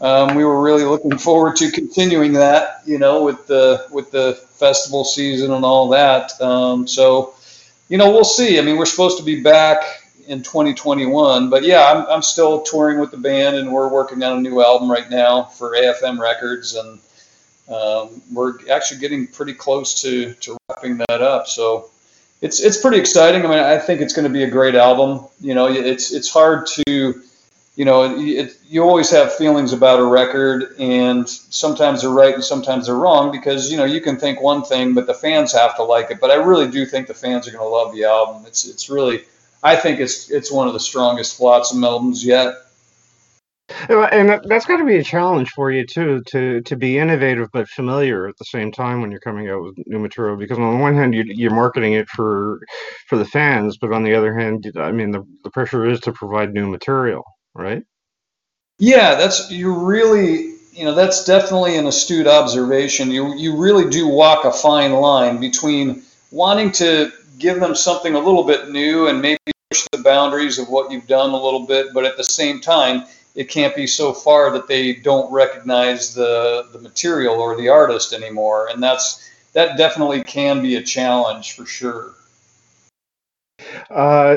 um, 0.00 0.36
we 0.36 0.44
were 0.44 0.62
really 0.62 0.84
looking 0.84 1.18
forward 1.18 1.56
to 1.56 1.72
continuing 1.72 2.34
that. 2.34 2.82
You 2.86 3.00
know, 3.00 3.24
with 3.24 3.48
the 3.48 3.88
with 3.90 4.12
the 4.12 4.34
festival 4.52 5.04
season 5.04 5.50
and 5.50 5.64
all 5.64 5.88
that. 5.88 6.40
Um, 6.40 6.86
so, 6.86 7.34
you 7.88 7.98
know, 7.98 8.12
we'll 8.12 8.22
see. 8.22 8.60
I 8.60 8.62
mean, 8.62 8.76
we're 8.76 8.86
supposed 8.86 9.18
to 9.18 9.24
be 9.24 9.42
back 9.42 10.03
in 10.26 10.42
2021. 10.42 11.50
But 11.50 11.64
yeah, 11.64 11.90
I'm, 11.90 12.06
I'm 12.06 12.22
still 12.22 12.62
touring 12.62 12.98
with 12.98 13.10
the 13.10 13.16
band, 13.16 13.56
and 13.56 13.72
we're 13.72 13.88
working 13.88 14.22
on 14.22 14.38
a 14.38 14.40
new 14.40 14.62
album 14.62 14.90
right 14.90 15.08
now 15.10 15.44
for 15.44 15.76
AFM 15.76 16.18
Records, 16.18 16.74
and 16.74 16.98
um, 17.68 18.22
we're 18.32 18.54
actually 18.70 19.00
getting 19.00 19.26
pretty 19.26 19.54
close 19.54 20.02
to 20.02 20.34
to 20.34 20.56
wrapping 20.68 20.98
that 21.08 21.22
up. 21.22 21.46
So 21.46 21.90
it's 22.40 22.60
it's 22.60 22.80
pretty 22.80 22.98
exciting. 22.98 23.44
I 23.44 23.48
mean, 23.48 23.58
I 23.58 23.78
think 23.78 24.00
it's 24.00 24.12
going 24.12 24.26
to 24.26 24.32
be 24.32 24.44
a 24.44 24.50
great 24.50 24.74
album. 24.74 25.26
You 25.40 25.54
know, 25.54 25.68
it's 25.68 26.12
it's 26.12 26.30
hard 26.30 26.66
to 26.66 27.22
you 27.76 27.84
know, 27.84 28.16
it, 28.18 28.56
you 28.68 28.82
always 28.82 29.10
have 29.10 29.34
feelings 29.34 29.72
about 29.72 29.98
a 29.98 30.04
record, 30.04 30.76
and 30.78 31.28
sometimes 31.28 32.02
they're 32.02 32.10
right 32.10 32.34
and 32.34 32.44
sometimes 32.44 32.86
they're 32.86 32.94
wrong 32.94 33.32
because 33.32 33.70
you 33.70 33.76
know 33.76 33.84
you 33.84 34.00
can 34.00 34.16
think 34.16 34.40
one 34.40 34.62
thing, 34.62 34.94
but 34.94 35.06
the 35.06 35.14
fans 35.14 35.52
have 35.52 35.74
to 35.76 35.82
like 35.82 36.10
it. 36.10 36.20
But 36.20 36.30
I 36.30 36.34
really 36.34 36.70
do 36.70 36.86
think 36.86 37.08
the 37.08 37.14
fans 37.14 37.48
are 37.48 37.50
going 37.50 37.64
to 37.64 37.68
love 37.68 37.92
the 37.92 38.04
album. 38.04 38.44
It's 38.46 38.64
it's 38.64 38.88
really 38.88 39.24
I 39.64 39.76
think 39.76 39.98
it's 39.98 40.30
it's 40.30 40.52
one 40.52 40.68
of 40.68 40.74
the 40.74 40.80
strongest 40.80 41.38
Flotsam 41.38 41.82
albums 41.82 42.24
yet. 42.24 42.54
Uh, 43.88 44.02
and 44.02 44.42
that's 44.44 44.66
got 44.66 44.76
to 44.76 44.84
be 44.84 44.96
a 44.96 45.02
challenge 45.02 45.48
for 45.50 45.72
you 45.72 45.86
too, 45.86 46.22
to 46.26 46.60
to 46.60 46.76
be 46.76 46.98
innovative 46.98 47.48
but 47.50 47.66
familiar 47.66 48.28
at 48.28 48.36
the 48.36 48.44
same 48.44 48.70
time 48.70 49.00
when 49.00 49.10
you're 49.10 49.20
coming 49.20 49.48
out 49.48 49.62
with 49.62 49.74
new 49.86 49.98
material. 49.98 50.36
Because 50.36 50.58
on 50.58 50.74
the 50.74 50.82
one 50.82 50.94
hand, 50.94 51.14
you, 51.14 51.48
are 51.48 51.54
marketing 51.54 51.94
it 51.94 52.06
for 52.10 52.60
for 53.08 53.16
the 53.16 53.24
fans, 53.24 53.78
but 53.78 53.90
on 53.90 54.02
the 54.02 54.14
other 54.14 54.38
hand, 54.38 54.70
I 54.76 54.92
mean, 54.92 55.12
the 55.12 55.26
the 55.44 55.50
pressure 55.50 55.86
is 55.86 55.98
to 56.00 56.12
provide 56.12 56.52
new 56.52 56.68
material, 56.68 57.24
right? 57.54 57.82
Yeah, 58.78 59.14
that's 59.14 59.50
you 59.50 59.74
really, 59.74 60.56
you 60.72 60.84
know, 60.84 60.94
that's 60.94 61.24
definitely 61.24 61.78
an 61.78 61.86
astute 61.86 62.26
observation. 62.26 63.10
You 63.10 63.34
you 63.34 63.56
really 63.56 63.88
do 63.88 64.08
walk 64.08 64.44
a 64.44 64.52
fine 64.52 64.92
line 64.92 65.40
between 65.40 66.02
wanting 66.30 66.70
to 66.72 67.10
give 67.38 67.60
them 67.60 67.74
something 67.74 68.14
a 68.14 68.18
little 68.18 68.44
bit 68.44 68.68
new 68.68 69.08
and 69.08 69.22
maybe 69.22 69.53
push 69.74 69.86
the 69.90 69.98
boundaries 69.98 70.60
of 70.60 70.68
what 70.68 70.92
you've 70.92 71.08
done 71.08 71.30
a 71.30 71.36
little 71.36 71.66
bit, 71.66 71.88
but 71.92 72.04
at 72.04 72.16
the 72.16 72.22
same 72.22 72.60
time, 72.60 73.04
it 73.34 73.48
can't 73.48 73.74
be 73.74 73.88
so 73.88 74.12
far 74.12 74.52
that 74.52 74.68
they 74.68 74.94
don't 74.94 75.32
recognize 75.32 76.14
the 76.14 76.68
the 76.72 76.78
material 76.78 77.40
or 77.40 77.56
the 77.56 77.68
artist 77.68 78.12
anymore, 78.12 78.68
and 78.70 78.80
that's 78.80 79.28
that 79.52 79.76
definitely 79.76 80.22
can 80.22 80.62
be 80.62 80.76
a 80.76 80.82
challenge 80.82 81.56
for 81.56 81.66
sure. 81.66 82.14
Uh, 83.90 84.36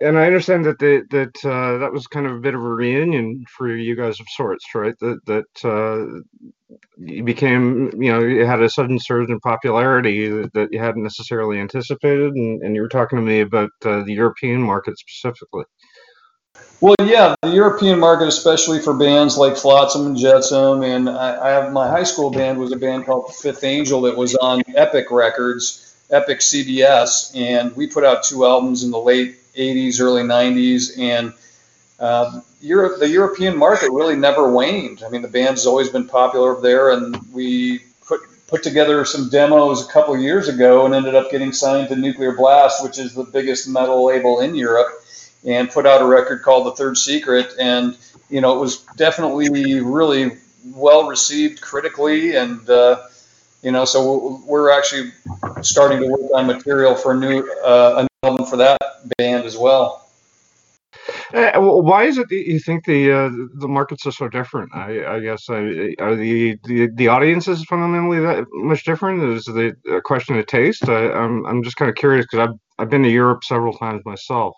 and 0.00 0.16
I 0.18 0.26
understand 0.26 0.64
that 0.66 0.78
the, 0.78 1.04
that 1.10 1.44
uh, 1.44 1.78
that 1.78 1.92
was 1.92 2.06
kind 2.06 2.26
of 2.26 2.36
a 2.36 2.40
bit 2.40 2.54
of 2.54 2.62
a 2.62 2.74
reunion 2.74 3.44
for 3.48 3.68
you 3.68 3.96
guys 3.96 4.20
of 4.20 4.26
sorts, 4.36 4.64
right? 4.72 4.94
That 5.00 5.18
that 5.26 5.64
uh, 5.64 6.20
became, 7.24 7.90
you 8.00 8.12
know, 8.12 8.20
you 8.20 8.44
had 8.44 8.62
a 8.62 8.68
sudden 8.68 8.98
surge 8.98 9.28
in 9.30 9.40
popularity 9.40 10.28
that, 10.28 10.52
that 10.54 10.72
you 10.72 10.78
hadn't 10.78 11.02
necessarily 11.02 11.58
anticipated, 11.58 12.32
and, 12.34 12.62
and 12.62 12.74
you 12.74 12.82
were 12.82 12.88
talking 12.88 13.18
to 13.18 13.24
me 13.24 13.40
about 13.40 13.70
uh, 13.84 14.02
the 14.02 14.12
European 14.12 14.60
market 14.62 14.98
specifically. 14.98 15.64
Well, 16.80 16.94
yeah, 17.02 17.34
the 17.42 17.50
European 17.50 17.98
market, 17.98 18.28
especially 18.28 18.80
for 18.80 18.92
bands 18.92 19.38
like 19.38 19.56
Flotsam 19.56 20.06
and 20.06 20.16
Jetsam, 20.16 20.82
and 20.82 21.08
I, 21.08 21.48
I 21.48 21.50
have 21.50 21.72
my 21.72 21.88
high 21.88 22.02
school 22.02 22.30
band 22.30 22.58
was 22.58 22.72
a 22.72 22.76
band 22.76 23.06
called 23.06 23.34
Fifth 23.34 23.64
Angel 23.64 24.02
that 24.02 24.16
was 24.16 24.34
on 24.36 24.62
Epic 24.74 25.10
Records, 25.10 25.96
Epic 26.10 26.40
CBS, 26.40 27.34
and 27.34 27.74
we 27.76 27.86
put 27.86 28.04
out 28.04 28.24
two 28.24 28.44
albums 28.44 28.84
in 28.84 28.90
the 28.90 28.98
late 28.98 29.36
'80s, 29.54 30.00
early 30.00 30.22
'90s, 30.22 30.98
and 30.98 31.32
uh, 31.98 32.40
Europe, 32.66 32.98
the 32.98 33.08
European 33.08 33.56
market 33.56 33.90
really 33.92 34.16
never 34.16 34.50
waned. 34.50 35.04
I 35.04 35.08
mean, 35.08 35.22
the 35.22 35.28
band's 35.28 35.66
always 35.66 35.88
been 35.88 36.08
popular 36.08 36.50
over 36.50 36.60
there, 36.60 36.90
and 36.90 37.16
we 37.32 37.80
put 38.06 38.20
put 38.48 38.62
together 38.64 39.04
some 39.04 39.28
demos 39.28 39.88
a 39.88 39.92
couple 39.92 40.18
years 40.18 40.48
ago 40.48 40.84
and 40.84 40.94
ended 40.94 41.14
up 41.14 41.30
getting 41.30 41.52
signed 41.52 41.88
to 41.88 41.96
Nuclear 41.96 42.32
Blast, 42.32 42.82
which 42.82 42.98
is 42.98 43.14
the 43.14 43.24
biggest 43.24 43.68
metal 43.68 44.04
label 44.04 44.40
in 44.40 44.56
Europe, 44.56 44.88
and 45.44 45.70
put 45.70 45.86
out 45.86 46.02
a 46.02 46.06
record 46.06 46.42
called 46.42 46.66
The 46.66 46.72
Third 46.72 46.98
Secret. 46.98 47.54
And 47.58 47.96
you 48.28 48.40
know, 48.40 48.56
it 48.56 48.60
was 48.60 48.78
definitely 48.96 49.80
really 49.80 50.36
well 50.64 51.06
received 51.06 51.60
critically, 51.60 52.34
and 52.34 52.68
uh, 52.68 53.02
you 53.62 53.70
know, 53.70 53.84
so 53.84 54.42
we're 54.44 54.70
actually 54.70 55.12
starting 55.62 56.00
to 56.00 56.08
work 56.08 56.32
on 56.34 56.48
material 56.48 56.96
for 56.96 57.12
a 57.12 57.16
new 57.16 57.48
uh, 57.64 58.06
album 58.24 58.44
for 58.46 58.56
that 58.56 58.78
band 59.18 59.44
as 59.44 59.56
well. 59.56 60.05
Uh, 61.34 61.60
why 61.60 62.04
is 62.04 62.18
it 62.18 62.30
you 62.30 62.58
think 62.60 62.84
the 62.84 63.10
uh, 63.10 63.30
the 63.58 63.68
markets 63.68 64.06
are 64.06 64.12
so 64.12 64.28
different? 64.28 64.70
I, 64.74 65.16
I 65.16 65.20
guess 65.20 65.48
uh, 65.48 65.54
are 65.98 66.14
the, 66.14 66.58
the 66.64 66.88
the 66.94 67.08
audiences 67.08 67.64
fundamentally 67.64 68.20
that 68.20 68.46
much 68.52 68.84
different? 68.84 69.22
Is 69.22 69.44
the 69.44 69.74
a 69.90 70.00
question 70.00 70.38
of 70.38 70.46
taste? 70.46 70.88
I, 70.88 71.06
am 71.06 71.14
I'm, 71.14 71.46
I'm 71.46 71.62
just 71.62 71.76
kind 71.76 71.88
of 71.88 71.96
curious 71.96 72.26
because 72.30 72.48
I've 72.48 72.56
I've 72.78 72.90
been 72.90 73.02
to 73.02 73.10
Europe 73.10 73.44
several 73.44 73.72
times 73.72 74.02
myself. 74.04 74.54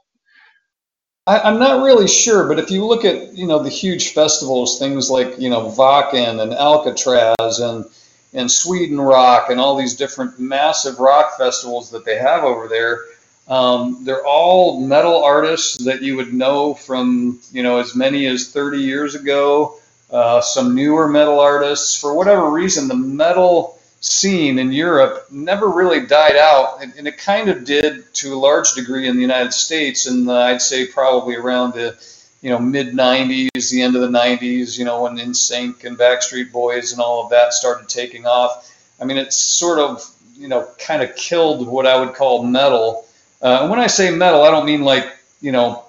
I, 1.27 1.49
am 1.49 1.59
not 1.59 1.83
really 1.83 2.09
sure, 2.09 2.49
but 2.49 2.59
if 2.59 2.71
you 2.71 2.85
look 2.85 3.05
at 3.05 3.35
you 3.35 3.47
know 3.47 3.63
the 3.63 3.71
huge 3.71 4.13
festivals, 4.13 4.79
things 4.79 5.11
like 5.11 5.39
you 5.39 5.49
know 5.49 5.71
Wacken 5.71 6.43
and 6.43 6.53
Alcatraz 6.53 7.61
and 7.61 7.87
and 8.35 8.51
Sweden 8.51 9.01
Rock 9.01 9.49
and 9.49 9.59
all 9.59 9.77
these 9.77 9.97
different 9.97 10.39
massive 10.39 10.99
rock 10.99 11.39
festivals 11.39 11.91
that 11.91 12.05
they 12.05 12.19
have 12.19 12.45
over 12.45 12.69
there 12.69 13.05
um, 13.49 14.05
they're 14.05 14.27
all 14.27 14.81
metal 14.81 15.25
artists 15.25 15.85
that 15.85 16.03
you 16.03 16.17
would 16.17 16.35
know 16.35 16.75
from, 16.75 17.41
you 17.51 17.63
know, 17.63 17.79
as 17.79 17.95
many 17.95 18.27
as 18.27 18.51
30 18.51 18.79
years 18.79 19.15
ago. 19.15 19.79
Uh, 20.11 20.41
some 20.41 20.75
newer 20.75 21.09
metal 21.09 21.41
artists. 21.41 21.99
For 21.99 22.15
whatever 22.15 22.51
reason, 22.51 22.89
the 22.89 22.95
metal 22.97 23.79
scene 24.01 24.59
in 24.59 24.73
Europe 24.73 25.27
never 25.31 25.69
really 25.69 26.07
died 26.07 26.37
out, 26.37 26.83
and, 26.83 26.93
and 26.97 27.09
it 27.09 27.19
kind 27.19 27.49
of 27.49 27.65
did 27.65 28.13
to 28.15 28.35
a 28.35 28.37
large 28.39 28.75
degree 28.75 29.09
in 29.09 29.17
the 29.17 29.23
United 29.23 29.53
States. 29.53 30.07
And 30.07 30.31
I'd 30.31 30.63
say 30.63 30.87
probably 30.87 31.37
around 31.37 31.75
the, 31.75 31.97
you 32.43 32.51
know, 32.51 32.59
mid 32.59 32.89
90s, 32.89 33.71
the 33.71 33.83
end 33.83 33.97
of 33.97 34.03
the 34.03 34.09
90s, 34.09 34.79
you 34.79 34.85
know, 34.85 35.03
when 35.03 35.17
NSYNC 35.17 35.85
and 35.85 35.99
Backstreet 35.99 36.53
Boys 36.53 36.93
and 36.93 37.01
all 37.01 37.25
of 37.25 37.31
that 37.31 37.53
started 37.53 37.89
taking 37.89 38.27
off. 38.27 38.71
I 39.01 39.05
mean, 39.05 39.17
it's 39.17 39.37
sort 39.37 39.79
of, 39.79 40.05
you 40.35 40.49
know, 40.49 40.69
kind 40.79 41.03
of 41.03 41.15
killed 41.17 41.67
what 41.67 41.87
I 41.87 41.99
would 41.99 42.15
call 42.15 42.45
metal. 42.45 43.08
Uh, 43.41 43.61
and 43.63 43.71
when 43.71 43.79
I 43.79 43.87
say 43.87 44.11
metal, 44.11 44.43
I 44.43 44.51
don't 44.51 44.67
mean 44.67 44.83
like, 44.83 45.07
you 45.41 45.53
know, 45.53 45.85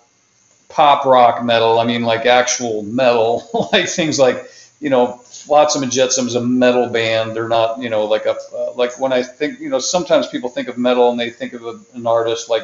pop 0.70 1.06
rock 1.06 1.44
metal. 1.44 1.79
I 1.79 1.86
mean 1.86 2.03
like 2.03 2.25
actual 2.25 2.84
metal, 2.84 3.70
like 3.74 3.89
things 3.89 4.20
like, 4.20 4.50
you 4.79 4.89
know, 4.89 5.13
Flotsam 5.24 5.84
and 5.84 5.91
Jetsam 5.91 6.27
is 6.27 6.36
a 6.36 6.41
metal 6.41 6.89
band. 6.89 7.36
They're 7.36 7.50
not, 7.50 7.79
you 7.79 7.89
know, 7.89 8.06
like 8.06 8.25
a, 8.25 8.36
uh, 8.53 8.74
like 8.74 9.00
when 9.00 9.12
I 9.12 9.24
think, 9.24 9.60
you 9.60 9.70
know, 9.70 9.79
sometimes 9.79 10.27
people 10.27 10.50
think 10.50 10.68
of 10.68 10.77
metal 10.77 11.10
and 11.10 11.20
they 11.20 11.32
think 11.32 11.53
of 11.53 11.65
a, 11.65 11.79
an 11.96 12.06
artist 12.06 12.50
like 12.50 12.63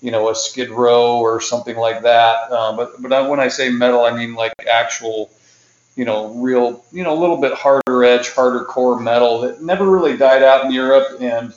you 0.00 0.10
know, 0.10 0.28
a 0.28 0.34
Skid 0.34 0.70
Row 0.70 1.18
or 1.18 1.40
something 1.40 1.76
like 1.76 2.02
that. 2.02 2.52
Um, 2.52 2.76
but, 2.76 3.00
but 3.00 3.12
I, 3.12 3.26
when 3.28 3.40
I 3.40 3.48
say 3.48 3.70
metal, 3.70 4.04
I 4.04 4.16
mean 4.16 4.34
like 4.34 4.52
actual, 4.70 5.30
you 5.96 6.04
know, 6.04 6.34
real, 6.34 6.84
you 6.92 7.02
know, 7.02 7.12
a 7.12 7.18
little 7.18 7.38
bit 7.38 7.54
harder 7.54 8.04
edge, 8.04 8.30
harder 8.30 8.64
core 8.64 9.00
metal 9.00 9.40
that 9.40 9.62
never 9.62 9.90
really 9.90 10.16
died 10.16 10.42
out 10.42 10.64
in 10.64 10.70
Europe. 10.70 11.20
And, 11.20 11.54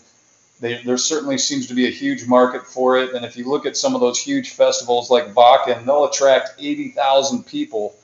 they, 0.60 0.82
there 0.84 0.98
certainly 0.98 1.38
seems 1.38 1.68
to 1.68 1.74
be 1.74 1.88
a 1.88 1.92
huge 1.92 2.28
market 2.28 2.66
for 2.66 2.98
it. 2.98 3.14
And 3.14 3.26
if 3.26 3.38
you 3.38 3.48
look 3.48 3.66
at 3.66 3.78
some 3.78 3.96
of 3.96 4.02
those 4.02 4.22
huge 4.22 4.52
festivals 4.52 5.10
like 5.10 5.34
Wacken, 5.34 5.86
they'll 5.86 6.06
attract 6.06 6.52
80,000 6.60 7.46
people 7.46 7.96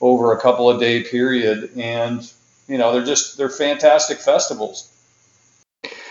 over 0.00 0.32
a 0.32 0.40
couple 0.40 0.68
of 0.68 0.80
day 0.80 1.04
period. 1.04 1.70
And, 1.76 2.30
you 2.66 2.78
know, 2.78 2.92
they're 2.92 3.04
just, 3.04 3.36
they're 3.36 3.48
fantastic 3.48 4.18
festivals. 4.18 4.88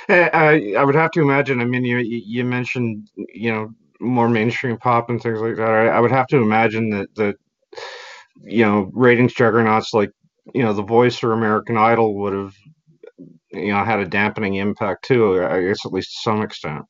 Eh, 0.08 0.29
I, 0.34 0.74
I 0.77 0.84
would 0.84 0.96
have 0.96 1.12
to 1.12 1.22
imagine, 1.22 1.60
I 1.62 1.65
mean, 1.65 1.84
you, 1.84 1.98
you 1.98 2.46
mentioned, 2.46 3.10
you 3.15 3.51
know, 3.51 3.74
more 4.00 4.29
mainstream 4.29 4.77
pop 4.77 5.10
and 5.10 5.22
things 5.22 5.39
like 5.39 5.58
that. 5.58 5.70
I, 5.70 5.88
I 5.88 6.00
would 6.00 6.12
have 6.12 6.27
to 6.27 6.38
imagine 6.38 6.89
that, 6.91 7.13
that, 7.15 7.36
you 8.41 8.65
know, 8.65 8.89
ratings 8.94 9.34
juggernauts 9.34 9.94
like, 9.94 10.12
you 10.53 10.63
know, 10.63 10.74
The 10.74 10.82
Voice 10.82 11.22
or 11.24 11.34
American 11.34 11.77
Idol 11.77 12.15
would 12.15 12.34
have 12.34 12.56
you 13.51 13.72
know 13.72 13.84
had 13.84 14.00
a 14.00 14.08
dampening 14.08 14.56
impact 14.56 15.06
too. 15.06 15.44
I 15.44 15.62
guess 15.62 15.86
at 15.86 15.94
least 15.94 16.12
to 16.12 16.20
some 16.22 16.41
extent. 16.41 16.86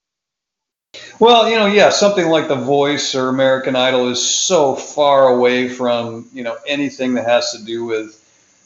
Well, 1.19 1.49
you 1.49 1.55
know, 1.55 1.67
yeah, 1.67 1.89
something 1.89 2.29
like 2.29 2.47
The 2.47 2.55
Voice 2.55 3.13
or 3.13 3.29
American 3.29 3.75
Idol 3.75 4.09
is 4.09 4.25
so 4.27 4.75
far 4.75 5.27
away 5.27 5.69
from 5.69 6.27
you 6.33 6.43
know 6.43 6.57
anything 6.67 7.13
that 7.15 7.25
has 7.25 7.51
to 7.51 7.63
do 7.63 7.85
with 7.85 8.15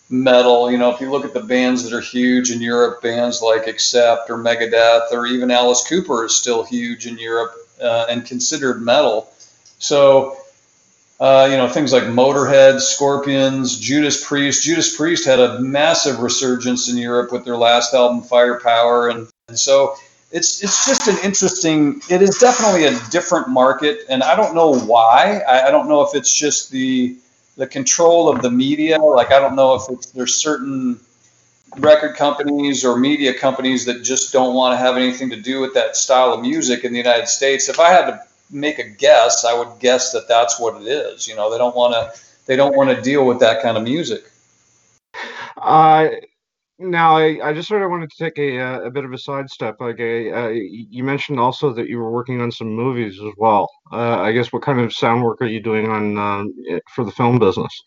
metal. 0.10 0.72
You 0.72 0.78
know, 0.78 0.94
if 0.94 1.02
you 1.02 1.12
look 1.12 1.26
at 1.26 1.34
the 1.34 1.42
bands 1.44 1.84
that 1.84 1.94
are 1.94 2.02
huge 2.02 2.52
in 2.52 2.62
Europe, 2.62 3.02
bands 3.02 3.42
like 3.42 3.68
Accept 3.68 4.30
or 4.30 4.38
Megadeth 4.38 5.12
or 5.12 5.26
even 5.26 5.52
Alice 5.52 5.86
Cooper 5.88 6.26
is 6.26 6.36
still 6.36 6.64
huge 6.64 7.08
in 7.08 7.18
Europe 7.18 7.54
uh, 7.82 8.06
and 8.10 8.26
considered 8.26 8.82
metal. 8.82 9.30
So 9.80 10.38
uh, 11.24 11.48
you 11.50 11.56
know, 11.56 11.70
things 11.70 11.94
like 11.94 12.04
Motorhead, 12.04 12.82
Scorpions, 12.82 13.80
Judas 13.80 14.22
Priest. 14.28 14.66
Judas 14.66 14.94
Priest 14.94 15.26
had 15.26 15.40
a 15.40 15.58
massive 15.62 16.20
resurgence 16.20 16.90
in 16.90 16.98
Europe 16.98 17.32
with 17.32 17.46
their 17.46 17.56
last 17.56 17.94
album, 17.94 18.22
Firepower, 18.22 19.08
and, 19.08 19.30
and 19.48 19.58
so 19.58 19.96
it's 20.34 20.62
it's 20.62 20.86
just 20.86 21.08
an 21.08 21.16
interesting. 21.24 22.02
It 22.10 22.22
is 22.22 22.40
definitely 22.40 22.88
a 22.88 23.00
different 23.10 23.48
market, 23.48 24.00
and 24.10 24.22
I 24.22 24.36
don't 24.36 24.54
know 24.54 24.78
why. 24.78 25.42
I, 25.48 25.70
I 25.70 25.72
don't 25.72 25.88
know 25.88 26.02
if 26.02 26.14
it's 26.14 26.38
just 26.38 26.72
the 26.72 27.16
the 27.56 27.68
control 27.68 28.28
of 28.28 28.42
the 28.42 28.52
media. 28.52 28.98
Like 28.98 29.32
I 29.32 29.40
don't 29.40 29.56
know 29.56 29.76
if 29.76 30.12
there's 30.12 30.36
certain 30.36 31.00
record 31.78 32.18
companies 32.18 32.84
or 32.84 32.98
media 32.98 33.34
companies 33.34 33.86
that 33.86 34.04
just 34.04 34.34
don't 34.34 34.56
want 34.56 34.74
to 34.74 34.78
have 34.78 34.98
anything 34.98 35.30
to 35.30 35.38
do 35.38 35.62
with 35.62 35.76
that 35.76 35.96
style 35.96 36.34
of 36.34 36.42
music 36.42 36.84
in 36.84 36.92
the 36.92 37.00
United 37.00 37.30
States. 37.30 37.70
If 37.70 37.80
I 37.80 37.92
had 37.92 38.08
to 38.08 38.20
make 38.54 38.80
a 38.80 38.88
guess, 38.88 39.44
I 39.46 39.54
would 39.58 39.80
guess 39.80 40.12
that 40.12 40.28
that's 40.28 40.60
what 40.60 40.82
it 40.82 40.88
is. 40.88 41.28
You 41.28 41.36
know, 41.36 41.52
they 41.52 41.58
don't 41.58 41.76
want 41.76 41.94
to 41.94 42.22
they 42.46 42.56
don't 42.56 42.76
want 42.76 42.96
to 42.96 43.02
deal 43.02 43.26
with 43.26 43.40
that 43.40 43.62
kind 43.62 43.78
of 43.78 43.84
music. 43.84 44.24
Uh, 45.58 46.10
now 46.80 47.18
I, 47.18 47.40
I 47.44 47.54
just 47.54 47.68
sort 47.68 47.82
of 47.82 47.90
wanted 47.90 48.12
to 48.12 48.18
take 48.18 48.38
a 48.38 48.60
uh, 48.60 48.80
a 48.82 48.92
bit 48.92 49.06
of 49.06 49.14
a 49.14 49.18
sidestep. 49.18 49.78
Like 49.80 50.00
a, 50.00 50.32
uh, 50.32 50.48
you 50.50 51.04
mentioned 51.04 51.40
also 51.40 51.74
that 51.74 51.88
you 51.88 51.98
were 51.98 52.12
working 52.12 52.42
on 52.42 52.52
some 52.52 52.68
movies 52.68 53.20
as 53.20 53.34
well. 53.38 53.70
Uh, 53.92 54.20
I 54.20 54.32
guess 54.32 54.52
what 54.52 54.64
kind 54.64 54.80
of 54.80 54.94
sound 54.94 55.24
work 55.24 55.42
are 55.42 55.48
you 55.48 55.62
doing 55.62 55.90
on 55.90 56.18
uh, 56.18 56.80
for 56.94 57.06
the 57.06 57.12
film 57.12 57.40
business? 57.40 57.84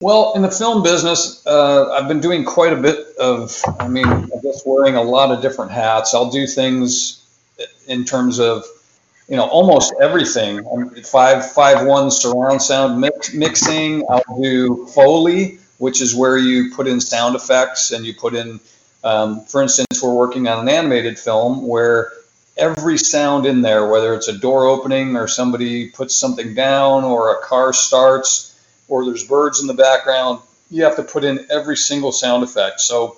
Well, 0.00 0.32
in 0.34 0.42
the 0.42 0.50
film 0.50 0.82
business, 0.82 1.46
uh, 1.46 1.92
I've 1.92 2.08
been 2.08 2.18
doing 2.18 2.44
quite 2.44 2.72
a 2.72 2.76
bit 2.76 3.06
of. 3.20 3.62
I 3.78 3.86
mean, 3.86 4.06
I 4.06 4.40
guess 4.42 4.62
wearing 4.66 4.96
a 4.96 5.02
lot 5.02 5.30
of 5.30 5.42
different 5.42 5.70
hats. 5.70 6.14
I'll 6.14 6.30
do 6.30 6.46
things 6.46 7.20
in 7.86 8.04
terms 8.04 8.40
of 8.40 8.64
you 9.32 9.38
know 9.38 9.46
almost 9.46 9.94
everything. 9.98 10.62
Five 11.04 11.52
five 11.52 11.86
one 11.86 12.10
surround 12.10 12.60
sound 12.60 13.00
mix, 13.00 13.32
mixing. 13.32 14.04
I'll 14.10 14.22
do 14.38 14.86
Foley, 14.88 15.58
which 15.78 16.02
is 16.02 16.14
where 16.14 16.36
you 16.36 16.70
put 16.74 16.86
in 16.86 17.00
sound 17.00 17.34
effects 17.34 17.92
and 17.92 18.04
you 18.04 18.12
put 18.12 18.34
in. 18.34 18.60
Um, 19.02 19.40
for 19.46 19.62
instance, 19.62 20.02
we're 20.02 20.12
working 20.12 20.48
on 20.48 20.60
an 20.60 20.68
animated 20.68 21.18
film 21.18 21.66
where 21.66 22.12
every 22.58 22.98
sound 22.98 23.46
in 23.46 23.62
there, 23.62 23.88
whether 23.88 24.12
it's 24.12 24.28
a 24.28 24.36
door 24.36 24.66
opening 24.66 25.16
or 25.16 25.26
somebody 25.26 25.88
puts 25.88 26.14
something 26.14 26.54
down 26.54 27.02
or 27.02 27.34
a 27.34 27.42
car 27.42 27.72
starts 27.72 28.54
or 28.86 29.06
there's 29.06 29.24
birds 29.24 29.62
in 29.62 29.66
the 29.66 29.74
background, 29.74 30.40
you 30.70 30.84
have 30.84 30.96
to 30.96 31.02
put 31.02 31.24
in 31.24 31.46
every 31.50 31.78
single 31.78 32.12
sound 32.12 32.44
effect. 32.44 32.82
So 32.82 33.16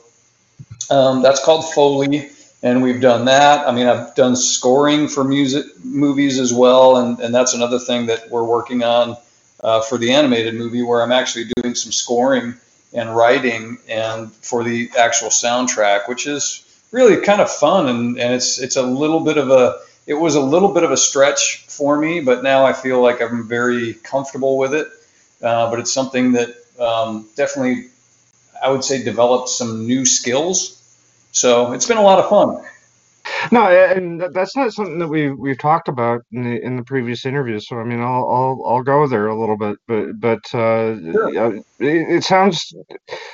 um, 0.90 1.22
that's 1.22 1.44
called 1.44 1.74
Foley 1.74 2.30
and 2.64 2.82
we've 2.82 3.00
done 3.00 3.26
that. 3.26 3.68
I 3.68 3.72
mean, 3.72 3.86
I've 3.86 4.14
done 4.14 4.34
scoring 4.34 5.06
for 5.06 5.22
music 5.22 5.66
movies 5.84 6.40
as 6.40 6.50
well, 6.52 6.96
and, 6.96 7.20
and 7.20 7.32
that's 7.32 7.52
another 7.52 7.78
thing 7.78 8.06
that 8.06 8.30
we're 8.30 8.42
working 8.42 8.82
on 8.82 9.18
uh, 9.62 9.82
for 9.82 9.98
the 9.98 10.12
animated 10.12 10.54
movie, 10.54 10.82
where 10.82 11.02
I'm 11.02 11.12
actually 11.12 11.44
doing 11.56 11.74
some 11.74 11.92
scoring 11.92 12.54
and 12.94 13.14
writing 13.14 13.76
and 13.86 14.32
for 14.32 14.64
the 14.64 14.90
actual 14.98 15.28
soundtrack, 15.28 16.08
which 16.08 16.26
is 16.26 16.64
really 16.90 17.20
kind 17.20 17.42
of 17.42 17.50
fun, 17.50 17.86
and, 17.86 18.18
and 18.18 18.32
it's 18.32 18.58
it's 18.58 18.76
a 18.76 18.82
little 18.82 19.20
bit 19.20 19.36
of 19.36 19.50
a 19.50 19.80
it 20.06 20.14
was 20.14 20.34
a 20.34 20.40
little 20.40 20.72
bit 20.72 20.84
of 20.84 20.90
a 20.90 20.96
stretch 20.96 21.66
for 21.68 21.98
me, 21.98 22.20
but 22.20 22.42
now 22.42 22.64
I 22.64 22.72
feel 22.72 23.02
like 23.02 23.20
I'm 23.20 23.46
very 23.46 23.92
comfortable 23.92 24.56
with 24.56 24.72
it. 24.72 24.88
Uh, 25.42 25.68
but 25.68 25.80
it's 25.80 25.92
something 25.92 26.32
that 26.32 26.54
um, 26.80 27.28
definitely 27.36 27.88
I 28.62 28.70
would 28.70 28.84
say 28.84 29.02
developed 29.02 29.50
some 29.50 29.86
new 29.86 30.06
skills 30.06 30.73
so 31.34 31.72
it's 31.72 31.86
been 31.86 31.98
a 31.98 32.02
lot 32.02 32.18
of 32.18 32.28
fun. 32.30 32.64
No, 33.50 33.66
and 33.66 34.22
that's 34.32 34.56
not 34.56 34.72
something 34.72 34.98
that 34.98 35.08
we 35.08 35.30
we've 35.30 35.58
talked 35.58 35.88
about 35.88 36.22
in 36.32 36.44
the 36.44 36.62
in 36.62 36.76
the 36.76 36.82
previous 36.82 37.24
interviews. 37.24 37.66
So 37.68 37.78
I 37.78 37.84
mean, 37.84 38.00
I'll 38.00 38.28
I'll, 38.28 38.62
I'll 38.66 38.82
go 38.82 39.06
there 39.06 39.26
a 39.28 39.38
little 39.38 39.56
bit, 39.56 39.76
but 39.88 40.20
but 40.20 40.54
uh, 40.54 40.96
sure. 41.12 41.56
it, 41.56 41.64
it, 41.78 42.24
sounds 42.24 42.74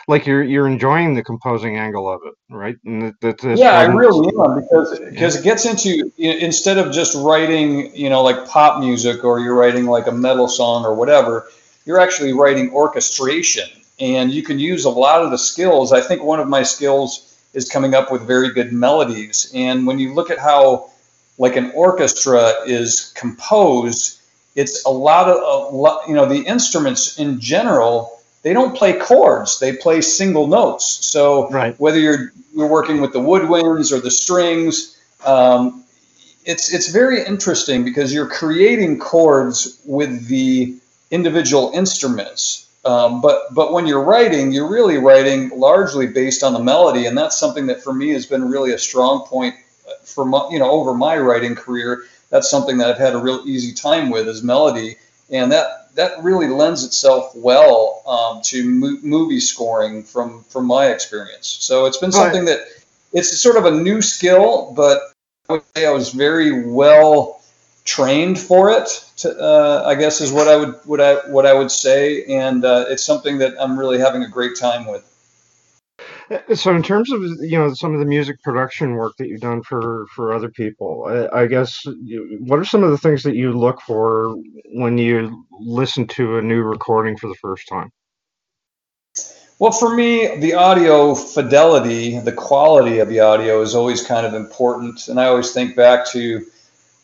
like 0.06 0.26
you're 0.26 0.42
you're 0.42 0.68
enjoying 0.68 1.14
the 1.14 1.24
composing 1.24 1.76
angle 1.76 2.08
of 2.08 2.20
it, 2.24 2.34
right? 2.50 2.76
And 2.84 3.14
that, 3.20 3.38
that 3.38 3.58
yeah, 3.58 3.72
I 3.72 3.84
really 3.84 4.28
am 4.38 4.60
because 4.60 4.98
because 4.98 5.36
it 5.36 5.44
gets 5.44 5.64
into 5.66 6.10
instead 6.18 6.78
of 6.78 6.92
just 6.92 7.14
writing, 7.16 7.94
you 7.94 8.10
know, 8.10 8.22
like 8.22 8.46
pop 8.46 8.80
music 8.80 9.24
or 9.24 9.40
you're 9.40 9.56
writing 9.56 9.86
like 9.86 10.06
a 10.06 10.12
metal 10.12 10.48
song 10.48 10.84
or 10.84 10.94
whatever, 10.94 11.48
you're 11.84 12.00
actually 12.00 12.32
writing 12.32 12.72
orchestration, 12.72 13.68
and 13.98 14.30
you 14.30 14.44
can 14.44 14.58
use 14.58 14.84
a 14.84 14.90
lot 14.90 15.22
of 15.22 15.32
the 15.32 15.38
skills. 15.38 15.92
I 15.92 16.00
think 16.00 16.22
one 16.22 16.38
of 16.38 16.46
my 16.46 16.62
skills 16.62 17.29
is 17.52 17.68
coming 17.68 17.94
up 17.94 18.12
with 18.12 18.22
very 18.26 18.52
good 18.52 18.72
melodies. 18.72 19.50
And 19.54 19.86
when 19.86 19.98
you 19.98 20.14
look 20.14 20.30
at 20.30 20.38
how 20.38 20.90
like 21.38 21.56
an 21.56 21.72
orchestra 21.74 22.52
is 22.66 23.12
composed, 23.16 24.20
it's 24.54 24.84
a 24.84 24.90
lot 24.90 25.28
of 25.28 25.36
a 25.36 25.74
lot, 25.74 26.08
you 26.08 26.14
know 26.14 26.26
the 26.26 26.42
instruments 26.42 27.18
in 27.18 27.40
general 27.40 28.20
they 28.42 28.52
don't 28.52 28.76
play 28.76 28.92
chords 28.98 29.58
they 29.60 29.72
play 29.72 30.00
single 30.00 30.46
notes 30.46 30.84
so 30.84 31.48
right. 31.50 31.78
whether 31.78 31.98
you're 31.98 32.32
you're 32.54 32.66
working 32.66 33.00
with 33.00 33.12
the 33.12 33.20
woodwinds 33.20 33.92
or 33.92 34.00
the 34.00 34.10
strings 34.10 34.98
um, 35.24 35.84
it's 36.44 36.72
it's 36.72 36.88
very 36.88 37.24
interesting 37.24 37.84
because 37.84 38.12
you're 38.12 38.28
creating 38.28 38.98
chords 38.98 39.80
with 39.84 40.26
the 40.26 40.76
individual 41.10 41.70
instruments 41.74 42.68
um, 42.84 43.20
but 43.20 43.54
but 43.54 43.72
when 43.72 43.86
you're 43.86 44.02
writing, 44.02 44.52
you're 44.52 44.70
really 44.70 44.96
writing 44.96 45.50
largely 45.50 46.06
based 46.06 46.42
on 46.42 46.52
the 46.52 46.58
melody, 46.58 47.06
and 47.06 47.16
that's 47.16 47.38
something 47.38 47.66
that 47.66 47.82
for 47.82 47.92
me 47.92 48.10
has 48.10 48.26
been 48.26 48.48
really 48.48 48.72
a 48.72 48.78
strong 48.78 49.26
point 49.26 49.54
for 50.02 50.24
my, 50.24 50.48
you 50.50 50.58
know 50.58 50.70
over 50.70 50.94
my 50.94 51.18
writing 51.18 51.54
career. 51.54 52.04
That's 52.30 52.48
something 52.48 52.78
that 52.78 52.88
I've 52.88 52.98
had 52.98 53.14
a 53.14 53.18
real 53.18 53.42
easy 53.44 53.74
time 53.74 54.08
with 54.08 54.28
is 54.28 54.42
melody, 54.42 54.96
and 55.30 55.52
that 55.52 55.94
that 55.94 56.22
really 56.22 56.48
lends 56.48 56.84
itself 56.84 57.34
well 57.34 58.02
um, 58.06 58.40
to 58.44 58.64
mo- 58.64 58.98
movie 59.02 59.40
scoring 59.40 60.02
from 60.02 60.42
from 60.44 60.64
my 60.66 60.86
experience. 60.86 61.48
So 61.60 61.84
it's 61.84 61.98
been 61.98 62.12
something 62.12 62.46
right. 62.46 62.58
that 62.58 62.66
it's 63.12 63.38
sort 63.38 63.56
of 63.56 63.66
a 63.66 63.70
new 63.70 64.00
skill, 64.00 64.72
but 64.74 65.00
I 65.50 65.54
would 65.54 65.62
say 65.76 65.84
I 65.84 65.90
was 65.90 66.10
very 66.10 66.64
well 66.64 67.39
trained 67.84 68.38
for 68.38 68.70
it. 68.70 68.88
To, 69.18 69.38
uh, 69.38 69.84
I 69.86 69.94
guess 69.94 70.20
is 70.20 70.32
what 70.32 70.48
I 70.48 70.56
would 70.56 70.74
what 70.84 71.00
I 71.00 71.14
what 71.30 71.46
I 71.46 71.52
would 71.52 71.70
say, 71.70 72.24
and 72.24 72.64
uh, 72.64 72.86
it's 72.88 73.04
something 73.04 73.38
that 73.38 73.54
I'm 73.60 73.78
really 73.78 73.98
having 73.98 74.22
a 74.22 74.28
great 74.28 74.56
time 74.56 74.86
with. 74.86 75.04
Uh, 76.30 76.54
so, 76.54 76.74
in 76.74 76.82
terms 76.82 77.12
of 77.12 77.22
you 77.22 77.58
know 77.58 77.74
some 77.74 77.92
of 77.92 78.00
the 78.00 78.06
music 78.06 78.42
production 78.42 78.94
work 78.94 79.16
that 79.18 79.28
you've 79.28 79.40
done 79.40 79.62
for 79.62 80.06
for 80.14 80.32
other 80.32 80.48
people, 80.48 81.28
I, 81.32 81.42
I 81.42 81.46
guess 81.46 81.84
you, 81.84 82.38
what 82.40 82.58
are 82.58 82.64
some 82.64 82.84
of 82.84 82.90
the 82.90 82.98
things 82.98 83.22
that 83.24 83.34
you 83.34 83.52
look 83.52 83.80
for 83.80 84.36
when 84.72 84.96
you 84.96 85.46
listen 85.58 86.06
to 86.08 86.38
a 86.38 86.42
new 86.42 86.62
recording 86.62 87.16
for 87.16 87.28
the 87.28 87.36
first 87.36 87.68
time? 87.68 87.90
Well, 89.58 89.72
for 89.72 89.94
me, 89.94 90.36
the 90.36 90.54
audio 90.54 91.14
fidelity, 91.14 92.18
the 92.18 92.32
quality 92.32 93.00
of 93.00 93.10
the 93.10 93.20
audio 93.20 93.60
is 93.60 93.74
always 93.74 94.02
kind 94.02 94.24
of 94.24 94.32
important, 94.32 95.08
and 95.08 95.20
I 95.20 95.26
always 95.26 95.52
think 95.52 95.76
back 95.76 96.06
to 96.12 96.46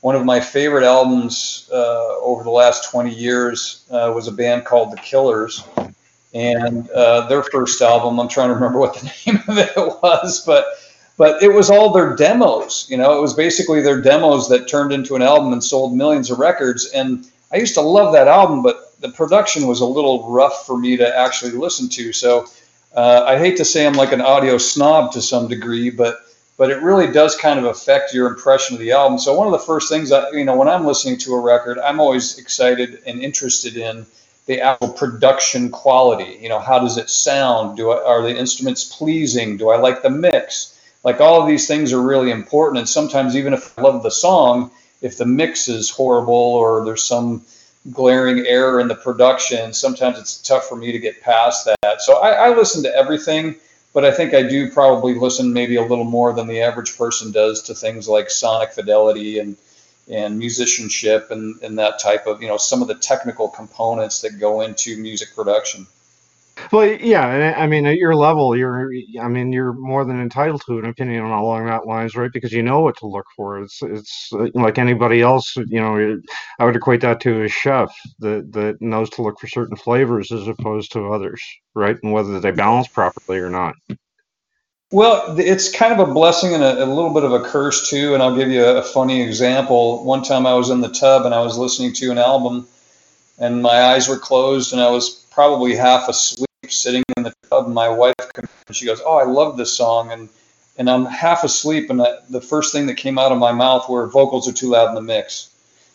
one 0.00 0.14
of 0.14 0.24
my 0.24 0.40
favorite 0.40 0.84
albums 0.84 1.68
uh, 1.72 2.18
over 2.20 2.44
the 2.44 2.50
last 2.50 2.90
20 2.90 3.12
years 3.12 3.84
uh, 3.90 4.12
was 4.14 4.28
a 4.28 4.32
band 4.32 4.64
called 4.64 4.92
The 4.92 4.96
Killers. 4.96 5.64
And 6.34 6.88
uh, 6.90 7.26
their 7.28 7.42
first 7.42 7.80
album, 7.80 8.20
I'm 8.20 8.28
trying 8.28 8.48
to 8.48 8.54
remember 8.54 8.78
what 8.78 8.94
the 8.94 9.10
name 9.26 9.42
of 9.48 9.58
it 9.58 9.76
was, 9.76 10.44
but 10.44 10.66
but 11.16 11.42
it 11.42 11.52
was 11.52 11.70
all 11.70 11.92
their 11.92 12.14
demos. 12.14 12.86
You 12.90 12.98
know, 12.98 13.16
it 13.16 13.22
was 13.22 13.32
basically 13.32 13.80
their 13.80 14.00
demos 14.02 14.48
that 14.50 14.68
turned 14.68 14.92
into 14.92 15.16
an 15.16 15.22
album 15.22 15.52
and 15.52 15.64
sold 15.64 15.96
millions 15.96 16.30
of 16.30 16.38
records. 16.38 16.90
And 16.90 17.26
I 17.50 17.56
used 17.56 17.74
to 17.74 17.80
love 17.80 18.12
that 18.12 18.28
album, 18.28 18.62
but 18.62 19.00
the 19.00 19.08
production 19.08 19.66
was 19.66 19.80
a 19.80 19.86
little 19.86 20.28
rough 20.30 20.66
for 20.66 20.76
me 20.76 20.96
to 20.98 21.18
actually 21.18 21.52
listen 21.52 21.88
to. 21.90 22.12
So 22.12 22.46
uh, 22.94 23.24
I 23.26 23.38
hate 23.38 23.56
to 23.58 23.64
say 23.64 23.86
I'm 23.86 23.94
like 23.94 24.12
an 24.12 24.20
audio 24.20 24.58
snob 24.58 25.12
to 25.12 25.22
some 25.22 25.48
degree, 25.48 25.90
but 25.90 26.20
but 26.56 26.70
it 26.70 26.82
really 26.82 27.12
does 27.12 27.36
kind 27.36 27.58
of 27.58 27.66
affect 27.66 28.14
your 28.14 28.28
impression 28.28 28.76
of 28.76 28.80
the 28.80 28.92
album. 28.92 29.18
So 29.18 29.34
one 29.34 29.46
of 29.46 29.52
the 29.52 29.58
first 29.58 29.88
things 29.88 30.10
I, 30.12 30.30
you 30.30 30.44
know, 30.44 30.56
when 30.56 30.68
I'm 30.68 30.86
listening 30.86 31.18
to 31.18 31.34
a 31.34 31.40
record, 31.40 31.78
I'm 31.78 32.00
always 32.00 32.38
excited 32.38 33.02
and 33.06 33.20
interested 33.22 33.76
in 33.76 34.06
the 34.46 34.60
actual 34.60 34.90
production 34.90 35.70
quality. 35.70 36.38
You 36.40 36.48
know, 36.48 36.58
how 36.58 36.78
does 36.78 36.96
it 36.96 37.10
sound? 37.10 37.76
Do 37.76 37.90
I, 37.90 38.02
are 38.02 38.22
the 38.22 38.36
instruments 38.36 38.84
pleasing? 38.84 39.56
Do 39.56 39.70
I 39.70 39.76
like 39.76 40.02
the 40.02 40.10
mix? 40.10 40.72
Like 41.04 41.20
all 41.20 41.42
of 41.42 41.48
these 41.48 41.66
things 41.66 41.92
are 41.92 42.00
really 42.00 42.30
important. 42.30 42.78
And 42.78 42.88
sometimes 42.88 43.36
even 43.36 43.52
if 43.52 43.78
I 43.78 43.82
love 43.82 44.02
the 44.02 44.10
song, 44.10 44.70
if 45.02 45.18
the 45.18 45.26
mix 45.26 45.68
is 45.68 45.90
horrible 45.90 46.34
or 46.34 46.84
there's 46.84 47.04
some 47.04 47.42
glaring 47.92 48.46
error 48.46 48.80
in 48.80 48.88
the 48.88 48.94
production, 48.94 49.72
sometimes 49.72 50.18
it's 50.18 50.38
tough 50.38 50.64
for 50.64 50.76
me 50.76 50.90
to 50.92 50.98
get 50.98 51.20
past 51.20 51.68
that. 51.82 52.00
So 52.00 52.16
I, 52.16 52.48
I 52.48 52.56
listen 52.56 52.82
to 52.84 52.96
everything 52.96 53.56
but 53.96 54.04
I 54.04 54.10
think 54.10 54.34
I 54.34 54.42
do 54.42 54.70
probably 54.70 55.14
listen 55.14 55.54
maybe 55.54 55.76
a 55.76 55.82
little 55.82 56.04
more 56.04 56.34
than 56.34 56.48
the 56.48 56.60
average 56.60 56.98
person 56.98 57.32
does 57.32 57.62
to 57.62 57.74
things 57.74 58.06
like 58.06 58.28
sonic 58.28 58.72
fidelity 58.72 59.38
and 59.38 59.56
and 60.06 60.38
musicianship 60.38 61.30
and, 61.30 61.60
and 61.62 61.78
that 61.78 61.98
type 61.98 62.26
of 62.26 62.42
you 62.42 62.48
know 62.48 62.58
some 62.58 62.82
of 62.82 62.88
the 62.88 62.94
technical 62.94 63.48
components 63.48 64.20
that 64.20 64.38
go 64.38 64.60
into 64.60 64.98
music 64.98 65.34
production. 65.34 65.86
Well, 66.72 66.86
yeah, 66.86 67.54
I 67.56 67.66
mean, 67.66 67.86
at 67.86 67.96
your 67.96 68.14
level, 68.14 68.56
you're, 68.56 68.90
I 69.20 69.28
mean, 69.28 69.52
you're 69.52 69.72
more 69.72 70.04
than 70.04 70.20
entitled 70.20 70.62
to 70.66 70.78
an 70.78 70.86
opinion 70.86 71.24
along 71.24 71.66
that 71.66 71.86
lines, 71.86 72.16
right? 72.16 72.32
Because 72.32 72.52
you 72.52 72.62
know 72.62 72.80
what 72.80 72.96
to 72.98 73.06
look 73.06 73.26
for. 73.36 73.60
It's, 73.62 73.82
it's 73.82 74.30
uh, 74.32 74.48
like 74.54 74.78
anybody 74.78 75.22
else, 75.22 75.56
you 75.56 75.80
know. 75.80 76.20
I 76.58 76.64
would 76.64 76.76
equate 76.76 77.02
that 77.02 77.20
to 77.20 77.42
a 77.42 77.48
chef 77.48 77.94
that 78.20 78.52
that 78.52 78.80
knows 78.80 79.10
to 79.10 79.22
look 79.22 79.38
for 79.38 79.46
certain 79.46 79.76
flavors 79.76 80.32
as 80.32 80.48
opposed 80.48 80.92
to 80.92 81.12
others, 81.12 81.42
right? 81.74 81.96
And 82.02 82.12
whether 82.12 82.40
they 82.40 82.50
balance 82.50 82.88
properly 82.88 83.38
or 83.38 83.50
not. 83.50 83.74
Well, 84.92 85.38
it's 85.38 85.70
kind 85.70 85.92
of 85.92 86.08
a 86.08 86.12
blessing 86.12 86.54
and 86.54 86.62
a, 86.62 86.84
a, 86.84 86.86
little 86.86 87.12
bit 87.12 87.24
of 87.24 87.32
a 87.32 87.42
curse 87.42 87.90
too. 87.90 88.14
And 88.14 88.22
I'll 88.22 88.36
give 88.36 88.50
you 88.50 88.64
a, 88.64 88.76
a 88.76 88.82
funny 88.82 89.22
example. 89.22 90.04
One 90.04 90.22
time 90.22 90.46
I 90.46 90.54
was 90.54 90.70
in 90.70 90.80
the 90.80 90.88
tub 90.88 91.26
and 91.26 91.34
I 91.34 91.40
was 91.40 91.58
listening 91.58 91.92
to 91.94 92.10
an 92.10 92.18
album, 92.18 92.66
and 93.38 93.62
my 93.62 93.82
eyes 93.82 94.08
were 94.08 94.18
closed 94.18 94.72
and 94.72 94.80
I 94.80 94.90
was 94.90 95.26
probably 95.30 95.74
half 95.74 96.08
asleep 96.08 96.46
sitting 96.70 97.02
in 97.16 97.22
the 97.22 97.34
tub. 97.50 97.68
My 97.68 97.88
wife 97.88 98.14
comes 98.34 98.48
and 98.66 98.76
she 98.76 98.86
goes, 98.86 99.00
"Oh, 99.04 99.16
I 99.16 99.24
love 99.24 99.56
this 99.56 99.72
song," 99.72 100.12
and 100.12 100.28
and 100.78 100.90
I'm 100.90 101.06
half 101.06 101.44
asleep, 101.44 101.90
and 101.90 102.02
I, 102.02 102.18
the 102.28 102.40
first 102.40 102.72
thing 102.72 102.86
that 102.86 102.94
came 102.96 103.18
out 103.18 103.32
of 103.32 103.38
my 103.38 103.52
mouth 103.52 103.88
were 103.88 104.06
vocals 104.06 104.48
are 104.48 104.52
too 104.52 104.70
loud 104.70 104.88
in 104.88 104.94
the 104.94 105.02
mix. 105.02 105.50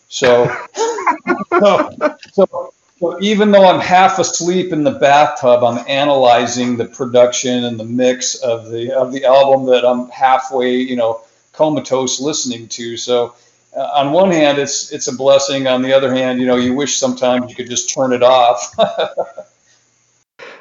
So, 0.08 0.50
so, 1.50 1.90
so, 2.32 2.72
so 2.98 3.18
even 3.20 3.50
though 3.50 3.66
I'm 3.66 3.80
half 3.80 4.18
asleep 4.18 4.72
in 4.72 4.84
the 4.84 4.92
bathtub, 4.92 5.62
I'm 5.64 5.84
analyzing 5.88 6.76
the 6.76 6.86
production 6.86 7.64
and 7.64 7.78
the 7.78 7.84
mix 7.84 8.36
of 8.36 8.70
the 8.70 8.92
of 8.92 9.12
the 9.12 9.24
album 9.24 9.66
that 9.66 9.84
I'm 9.84 10.08
halfway, 10.08 10.76
you 10.76 10.96
know, 10.96 11.22
comatose 11.52 12.20
listening 12.20 12.68
to. 12.68 12.96
So. 12.96 13.34
Uh, 13.74 13.90
on 13.94 14.12
one 14.12 14.30
hand, 14.30 14.58
it's 14.58 14.92
it's 14.92 15.08
a 15.08 15.16
blessing. 15.16 15.66
On 15.66 15.80
the 15.80 15.94
other 15.94 16.14
hand, 16.14 16.38
you 16.38 16.46
know, 16.46 16.56
you 16.56 16.74
wish 16.74 16.98
sometimes 16.98 17.48
you 17.48 17.56
could 17.56 17.70
just 17.70 17.88
turn 17.88 18.12
it 18.12 18.22
off. 18.22 18.74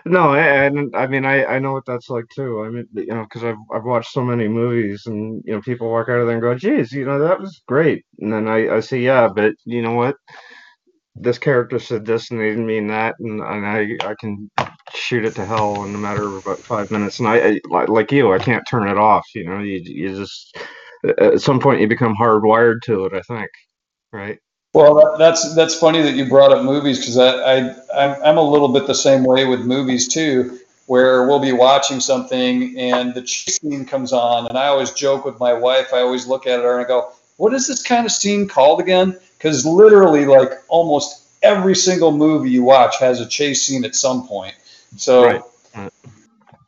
no, 0.05 0.33
and 0.35 0.95
I 0.95 1.07
mean, 1.07 1.25
I, 1.25 1.45
I 1.45 1.59
know 1.59 1.73
what 1.73 1.85
that's 1.85 2.09
like 2.09 2.25
too. 2.33 2.63
I 2.63 2.69
mean, 2.69 2.87
you 2.93 3.07
know, 3.07 3.23
because 3.23 3.43
I've 3.43 3.57
I've 3.73 3.83
watched 3.83 4.11
so 4.11 4.23
many 4.23 4.47
movies, 4.47 5.03
and 5.05 5.41
you 5.45 5.53
know, 5.53 5.61
people 5.61 5.89
walk 5.91 6.09
out 6.09 6.19
of 6.19 6.27
there 6.27 6.35
and 6.35 6.41
go, 6.41 6.55
"Geez, 6.55 6.91
you 6.91 7.05
know, 7.05 7.19
that 7.19 7.39
was 7.39 7.61
great," 7.67 8.03
and 8.19 8.31
then 8.33 8.47
I 8.47 8.77
I 8.77 8.79
say, 8.81 8.99
"Yeah, 8.99 9.27
but 9.33 9.53
you 9.65 9.81
know 9.81 9.93
what? 9.93 10.15
This 11.15 11.37
character 11.37 11.77
said 11.79 12.05
this, 12.05 12.31
and 12.31 12.39
they 12.39 12.49
didn't 12.49 12.65
mean 12.65 12.87
that," 12.87 13.15
and 13.19 13.41
and 13.41 13.65
I 13.65 13.97
I 14.01 14.15
can 14.19 14.49
shoot 14.95 15.25
it 15.25 15.35
to 15.35 15.45
hell 15.45 15.83
in 15.83 15.93
a 15.93 15.97
matter 15.97 16.23
of 16.23 16.33
about 16.35 16.59
five 16.59 16.89
minutes, 16.89 17.19
and 17.19 17.27
I, 17.27 17.59
I 17.73 17.85
like 17.85 18.11
you, 18.13 18.31
I 18.33 18.39
can't 18.39 18.63
turn 18.69 18.87
it 18.87 18.97
off. 18.97 19.25
You 19.35 19.45
know, 19.45 19.59
you 19.59 19.81
you 19.83 20.15
just 20.15 20.57
at 21.19 21.41
some 21.41 21.59
point 21.59 21.81
you 21.81 21.87
become 21.87 22.15
hardwired 22.15 22.81
to 22.85 23.05
it. 23.05 23.13
I 23.13 23.21
think, 23.21 23.49
right? 24.13 24.39
Well, 24.73 25.17
that's 25.17 25.53
that's 25.53 25.75
funny 25.75 26.01
that 26.01 26.13
you 26.13 26.29
brought 26.29 26.53
up 26.53 26.63
movies 26.63 26.99
because 26.99 27.17
I, 27.17 27.71
I 27.93 28.29
I'm 28.29 28.37
a 28.37 28.41
little 28.41 28.69
bit 28.69 28.87
the 28.87 28.95
same 28.95 29.25
way 29.25 29.45
with 29.45 29.61
movies 29.61 30.07
too, 30.07 30.59
where 30.85 31.27
we'll 31.27 31.41
be 31.41 31.51
watching 31.51 31.99
something 31.99 32.79
and 32.79 33.13
the 33.13 33.21
chase 33.21 33.59
scene 33.59 33.85
comes 33.85 34.13
on, 34.13 34.47
and 34.47 34.57
I 34.57 34.67
always 34.67 34.91
joke 34.91 35.25
with 35.25 35.39
my 35.39 35.51
wife. 35.53 35.93
I 35.93 35.99
always 35.99 36.25
look 36.25 36.47
at 36.47 36.61
her 36.61 36.77
and 36.77 36.85
I 36.85 36.87
go, 36.87 37.11
"What 37.35 37.53
is 37.53 37.67
this 37.67 37.83
kind 37.83 38.05
of 38.05 38.13
scene 38.13 38.47
called 38.47 38.79
again?" 38.79 39.19
Because 39.37 39.65
literally, 39.65 40.25
like 40.25 40.51
almost 40.69 41.21
every 41.43 41.75
single 41.75 42.13
movie 42.13 42.51
you 42.51 42.63
watch 42.63 42.97
has 42.99 43.19
a 43.19 43.27
chase 43.27 43.63
scene 43.63 43.83
at 43.83 43.95
some 43.95 44.25
point. 44.25 44.55
So 44.95 45.25
right. 45.25 45.41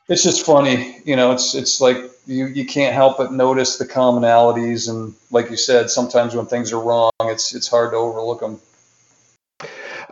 It's 0.07 0.23
just 0.23 0.45
funny, 0.45 0.99
you 1.05 1.15
know. 1.15 1.31
It's 1.31 1.55
it's 1.55 1.79
like 1.81 2.11
you, 2.25 2.47
you 2.47 2.65
can't 2.65 2.93
help 2.93 3.17
but 3.17 3.33
notice 3.33 3.77
the 3.77 3.85
commonalities 3.85 4.89
and 4.89 5.13
like 5.31 5.49
you 5.49 5.57
said 5.57 5.89
sometimes 5.89 6.35
when 6.35 6.45
things 6.45 6.71
are 6.71 6.79
wrong 6.79 7.11
it's 7.21 7.53
it's 7.53 7.67
hard 7.67 7.91
to 7.91 7.97
overlook 7.97 8.39
them 8.39 8.59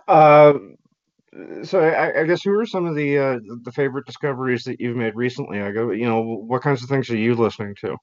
uh, 0.07 0.53
so 1.63 1.79
I, 1.79 2.21
I, 2.21 2.23
guess 2.25 2.41
who 2.43 2.51
are 2.59 2.65
some 2.65 2.85
of 2.85 2.95
the 2.95 3.17
uh, 3.17 3.39
the 3.63 3.71
favorite 3.71 4.05
discoveries 4.05 4.63
that 4.65 4.81
you've 4.81 4.97
made 4.97 5.15
recently 5.15 5.61
i 5.61 5.71
go 5.71 5.91
you 5.91 6.05
know 6.05 6.21
what 6.21 6.61
kinds 6.61 6.83
of 6.83 6.89
things 6.89 7.09
are 7.09 7.17
you 7.17 7.35
listening 7.35 7.75
to 7.81 7.95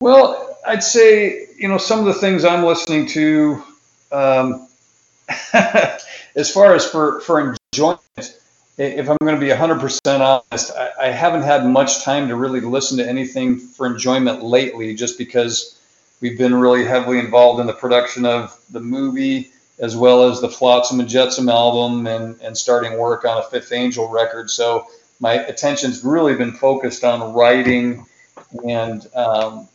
Well, 0.00 0.58
I'd 0.66 0.82
say 0.82 1.46
you 1.56 1.68
know 1.68 1.78
some 1.78 2.00
of 2.00 2.06
the 2.06 2.14
things 2.14 2.44
I'm 2.44 2.64
listening 2.64 3.06
to, 3.08 3.62
um, 4.10 4.66
as 5.52 6.50
far 6.52 6.74
as 6.74 6.84
for 6.84 7.20
for 7.20 7.54
enjoyment. 7.72 8.41
If 8.78 9.10
I'm 9.10 9.18
going 9.20 9.34
to 9.34 9.40
be 9.40 9.52
100% 9.52 10.20
honest, 10.20 10.72
I, 10.72 10.90
I 11.00 11.06
haven't 11.08 11.42
had 11.42 11.66
much 11.66 12.02
time 12.02 12.28
to 12.28 12.36
really 12.36 12.60
listen 12.60 12.98
to 12.98 13.08
anything 13.08 13.58
for 13.58 13.86
enjoyment 13.86 14.42
lately, 14.42 14.94
just 14.94 15.18
because 15.18 15.78
we've 16.20 16.38
been 16.38 16.54
really 16.54 16.84
heavily 16.84 17.18
involved 17.18 17.60
in 17.60 17.66
the 17.66 17.74
production 17.74 18.24
of 18.24 18.58
the 18.70 18.80
movie 18.80 19.50
as 19.78 19.96
well 19.96 20.30
as 20.30 20.40
the 20.40 20.48
Flotsam 20.48 21.00
and 21.00 21.08
Jetsam 21.08 21.48
album 21.48 22.06
and, 22.06 22.40
and 22.40 22.56
starting 22.56 22.98
work 22.98 23.24
on 23.24 23.38
a 23.38 23.42
Fifth 23.42 23.72
Angel 23.72 24.08
record. 24.08 24.48
So 24.50 24.86
my 25.20 25.34
attention's 25.34 26.04
really 26.04 26.34
been 26.34 26.52
focused 26.52 27.04
on 27.04 27.34
writing 27.34 28.06
and 28.66 29.06
um, 29.14 29.68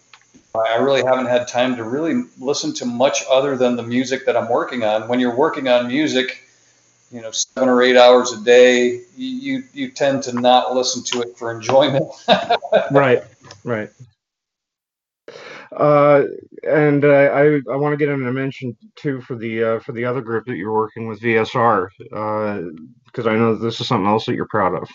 I 0.56 0.78
really 0.78 1.04
haven't 1.04 1.28
had 1.28 1.48
time 1.48 1.76
to 1.76 1.84
really 1.84 2.24
listen 2.40 2.74
to 2.76 2.86
much 2.86 3.24
other 3.30 3.58
than 3.58 3.76
the 3.76 3.84
music 3.84 4.26
that 4.26 4.38
I'm 4.38 4.50
working 4.50 4.84
on. 4.84 5.08
When 5.08 5.20
you're 5.20 5.36
working 5.36 5.68
on 5.68 5.88
music, 5.88 6.47
you 7.12 7.22
know, 7.22 7.32
seven 7.32 7.70
or 7.70 7.82
eight 7.82 7.98
hours 7.98 8.34
a 8.34 8.44
day, 8.44 9.02
you 9.16 9.64
you 9.74 9.92
tend 9.92 10.24
to 10.24 10.34
not 10.34 10.76
listen 10.76 11.04
to 11.04 11.22
it 11.22 11.38
for 11.38 11.52
enjoyment. 11.52 12.06
right, 12.92 13.24
right. 13.64 13.90
Uh, 15.76 16.24
and 16.64 17.04
uh, 17.04 17.30
I 17.34 17.60
I 17.72 17.76
want 17.76 17.94
to 17.94 17.98
get 17.98 18.10
in 18.10 18.26
a 18.26 18.32
mention 18.32 18.76
too 18.96 19.22
for 19.22 19.36
the 19.36 19.64
uh, 19.64 19.80
for 19.80 19.92
the 19.92 20.06
other 20.06 20.22
group 20.22 20.46
that 20.46 20.56
you're 20.56 20.74
working 20.74 21.08
with 21.08 21.22
VSR 21.22 21.88
because 22.00 23.26
uh, 23.26 23.30
I 23.30 23.36
know 23.36 23.56
this 23.56 23.80
is 23.80 23.88
something 23.88 24.08
else 24.08 24.26
that 24.26 24.36
you're 24.36 24.48
proud 24.48 24.76
of. 24.76 24.90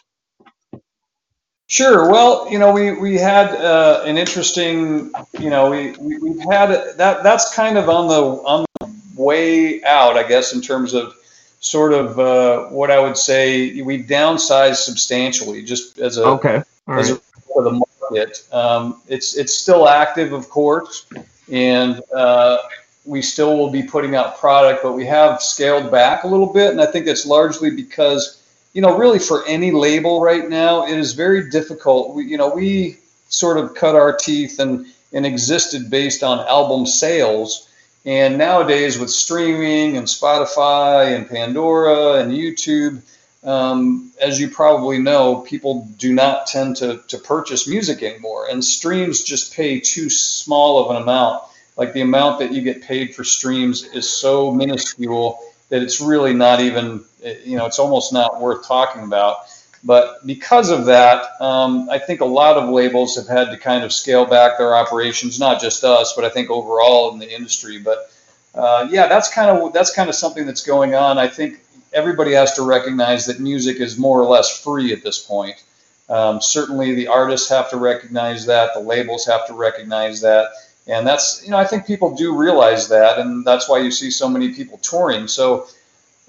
Sure. 1.72 2.10
Well, 2.10 2.50
you 2.50 2.58
know, 2.58 2.70
we 2.72 2.92
we 2.92 3.14
had 3.14 3.54
uh, 3.54 4.02
an 4.04 4.18
interesting, 4.18 5.10
you 5.38 5.48
know, 5.48 5.70
we, 5.70 5.92
we 5.96 6.38
have 6.40 6.68
had 6.68 6.98
that. 6.98 7.22
That's 7.22 7.54
kind 7.54 7.78
of 7.78 7.88
on 7.88 8.08
the 8.08 8.22
on 8.44 8.66
the 8.80 8.92
way 9.16 9.82
out, 9.84 10.18
I 10.18 10.22
guess, 10.22 10.52
in 10.52 10.60
terms 10.60 10.92
of 10.92 11.14
sort 11.62 11.94
of 11.94 12.18
uh, 12.18 12.66
what 12.66 12.90
I 12.90 12.98
would 12.98 13.16
say 13.16 13.80
we 13.80 14.04
downsized 14.04 14.76
substantially, 14.76 15.62
just 15.62 15.98
as 15.98 16.18
a 16.18 16.24
okay, 16.26 16.62
All 16.86 16.98
as 16.98 17.10
right. 17.10 17.18
a, 17.18 17.40
for 17.40 17.62
the 17.62 17.82
market. 18.10 18.44
Um, 18.52 19.00
it's 19.08 19.34
it's 19.36 19.54
still 19.54 19.88
active, 19.88 20.34
of 20.34 20.50
course, 20.50 21.06
and 21.50 22.02
uh, 22.14 22.58
we 23.06 23.22
still 23.22 23.56
will 23.56 23.70
be 23.70 23.82
putting 23.82 24.14
out 24.14 24.38
product, 24.38 24.82
but 24.82 24.92
we 24.92 25.06
have 25.06 25.40
scaled 25.40 25.90
back 25.90 26.24
a 26.24 26.28
little 26.28 26.52
bit, 26.52 26.70
and 26.70 26.80
I 26.82 26.86
think 26.86 27.06
that's 27.06 27.24
largely 27.24 27.70
because 27.70 28.42
you 28.72 28.80
know, 28.80 28.96
really 28.96 29.18
for 29.18 29.46
any 29.46 29.70
label 29.70 30.20
right 30.20 30.48
now, 30.48 30.86
it 30.86 30.98
is 30.98 31.12
very 31.12 31.50
difficult. 31.50 32.14
We, 32.14 32.24
you 32.24 32.38
know, 32.38 32.48
we 32.48 32.98
sort 33.28 33.58
of 33.58 33.74
cut 33.74 33.94
our 33.94 34.16
teeth 34.16 34.58
and, 34.58 34.86
and 35.12 35.26
existed 35.26 35.90
based 35.90 36.22
on 36.22 36.40
album 36.46 36.86
sales. 36.86 37.68
And 38.04 38.36
nowadays, 38.36 38.98
with 38.98 39.10
streaming 39.10 39.96
and 39.96 40.06
Spotify 40.06 41.14
and 41.14 41.28
Pandora 41.28 42.14
and 42.14 42.32
YouTube, 42.32 43.00
um, 43.44 44.10
as 44.20 44.40
you 44.40 44.48
probably 44.48 44.98
know, 44.98 45.36
people 45.36 45.88
do 45.98 46.12
not 46.12 46.46
tend 46.46 46.76
to, 46.76 47.00
to 47.08 47.18
purchase 47.18 47.68
music 47.68 48.02
anymore. 48.02 48.48
And 48.50 48.64
streams 48.64 49.22
just 49.22 49.54
pay 49.54 49.80
too 49.80 50.10
small 50.10 50.84
of 50.84 50.96
an 50.96 51.02
amount. 51.02 51.42
Like 51.76 51.92
the 51.92 52.00
amount 52.00 52.40
that 52.40 52.52
you 52.52 52.62
get 52.62 52.82
paid 52.82 53.14
for 53.14 53.24
streams 53.24 53.84
is 53.84 54.08
so 54.08 54.52
minuscule 54.52 55.38
that 55.68 55.82
it's 55.82 56.00
really 56.00 56.34
not 56.34 56.60
even, 56.60 57.04
you 57.44 57.56
know, 57.56 57.66
it's 57.66 57.78
almost 57.78 58.12
not 58.12 58.40
worth 58.40 58.66
talking 58.66 59.02
about. 59.02 59.38
But 59.84 60.24
because 60.24 60.70
of 60.70 60.86
that, 60.86 61.40
um, 61.40 61.88
I 61.90 61.98
think 61.98 62.20
a 62.20 62.24
lot 62.26 62.56
of 62.56 62.68
labels 62.68 63.16
have 63.16 63.26
had 63.26 63.50
to 63.50 63.56
kind 63.56 63.82
of 63.82 63.92
scale 63.92 64.24
back 64.24 64.56
their 64.56 64.76
operations, 64.76 65.40
not 65.40 65.60
just 65.60 65.82
us, 65.82 66.12
but 66.14 66.24
I 66.24 66.28
think 66.28 66.50
overall 66.50 67.12
in 67.12 67.18
the 67.18 67.32
industry. 67.32 67.78
But 67.78 68.12
uh, 68.54 68.86
yeah, 68.90 69.08
that's 69.08 69.32
kind 69.32 69.50
of 69.50 69.72
that's 69.72 69.92
kind 69.92 70.08
of 70.08 70.14
something 70.14 70.46
that's 70.46 70.64
going 70.64 70.94
on. 70.94 71.18
I 71.18 71.26
think 71.26 71.60
everybody 71.92 72.32
has 72.32 72.54
to 72.54 72.62
recognize 72.62 73.26
that 73.26 73.40
music 73.40 73.78
is 73.78 73.98
more 73.98 74.20
or 74.20 74.26
less 74.26 74.62
free 74.62 74.92
at 74.92 75.02
this 75.02 75.18
point. 75.18 75.62
Um, 76.08 76.40
certainly, 76.40 76.94
the 76.94 77.08
artists 77.08 77.48
have 77.48 77.70
to 77.70 77.76
recognize 77.76 78.46
that. 78.46 78.74
The 78.74 78.80
labels 78.80 79.26
have 79.26 79.46
to 79.48 79.54
recognize 79.54 80.20
that. 80.20 80.50
And 80.86 81.06
that's, 81.06 81.42
you 81.44 81.50
know, 81.50 81.58
I 81.58 81.64
think 81.64 81.86
people 81.86 82.14
do 82.16 82.36
realize 82.36 82.88
that, 82.88 83.18
and 83.18 83.44
that's 83.44 83.68
why 83.68 83.78
you 83.78 83.90
see 83.90 84.10
so 84.10 84.28
many 84.28 84.52
people 84.52 84.78
touring. 84.78 85.28
So, 85.28 85.68